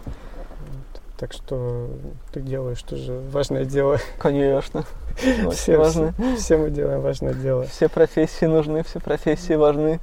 Так 1.16 1.32
что 1.32 1.88
ты 2.30 2.42
делаешь 2.42 2.82
тоже 2.82 3.18
важное 3.30 3.64
дело. 3.64 3.96
Конечно. 4.18 4.84
Все, 5.52 5.78
важно. 5.78 6.12
Все, 6.12 6.36
все 6.36 6.56
мы 6.58 6.70
делаем 6.70 7.00
важное 7.00 7.32
дело. 7.32 7.64
Все 7.64 7.88
профессии 7.88 8.44
нужны, 8.44 8.82
все 8.82 9.00
профессии 9.00 9.54
важны. 9.54 9.98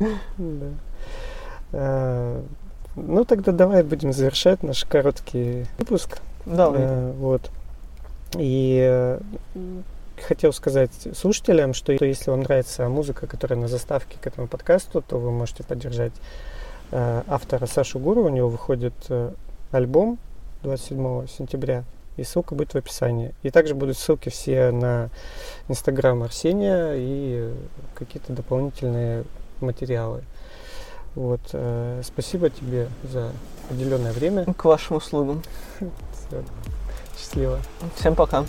Да. 1.72 2.42
Ну, 3.08 3.26
тогда 3.26 3.52
давай 3.52 3.84
будем 3.84 4.14
завершать 4.14 4.64
наш 4.64 4.86
короткий 4.86 5.66
выпуск. 5.78 6.20
Давай. 6.46 6.82
Э, 6.82 7.12
вот. 7.14 7.50
И 8.38 8.80
э, 8.82 9.20
хотел 10.22 10.54
сказать 10.54 10.92
слушателям, 11.16 11.74
что 11.74 11.94
если 11.94 12.30
вам 12.30 12.42
нравится 12.42 12.88
музыка, 12.90 13.28
которая 13.28 13.60
на 13.60 13.68
заставке 13.68 14.18
к 14.22 14.28
этому 14.28 14.48
подкасту, 14.48 15.02
то 15.02 15.18
вы 15.18 15.32
можете 15.32 15.64
поддержать 15.64 16.14
э, 16.92 17.24
автора 17.28 17.66
Сашу 17.66 18.00
Гуру. 18.00 18.26
У 18.26 18.30
него 18.30 18.50
выходит 18.50 18.94
э, 19.10 19.32
альбом 19.72 20.18
27 20.64 21.28
сентября, 21.28 21.84
и 22.18 22.24
ссылка 22.24 22.56
будет 22.56 22.74
в 22.74 22.78
описании. 22.78 23.34
И 23.44 23.50
также 23.50 23.76
будут 23.76 23.98
ссылки 23.98 24.30
все 24.30 24.72
на 24.72 25.10
инстаграм 25.68 26.22
Арсения 26.24 26.94
и 26.96 27.54
какие-то 27.96 28.34
дополнительные 28.34 29.24
материалы. 29.62 30.24
Вот, 31.20 31.42
э, 31.52 32.02
спасибо 32.02 32.50
тебе 32.50 32.88
за 33.04 33.34
уделенное 33.70 34.14
время. 34.14 34.46
К 34.54 34.64
вашим 34.64 34.96
услугам. 34.96 35.44
Все. 35.78 36.44
Счастливо. 37.18 37.60
Всем 37.98 38.16
пока. 38.16 38.46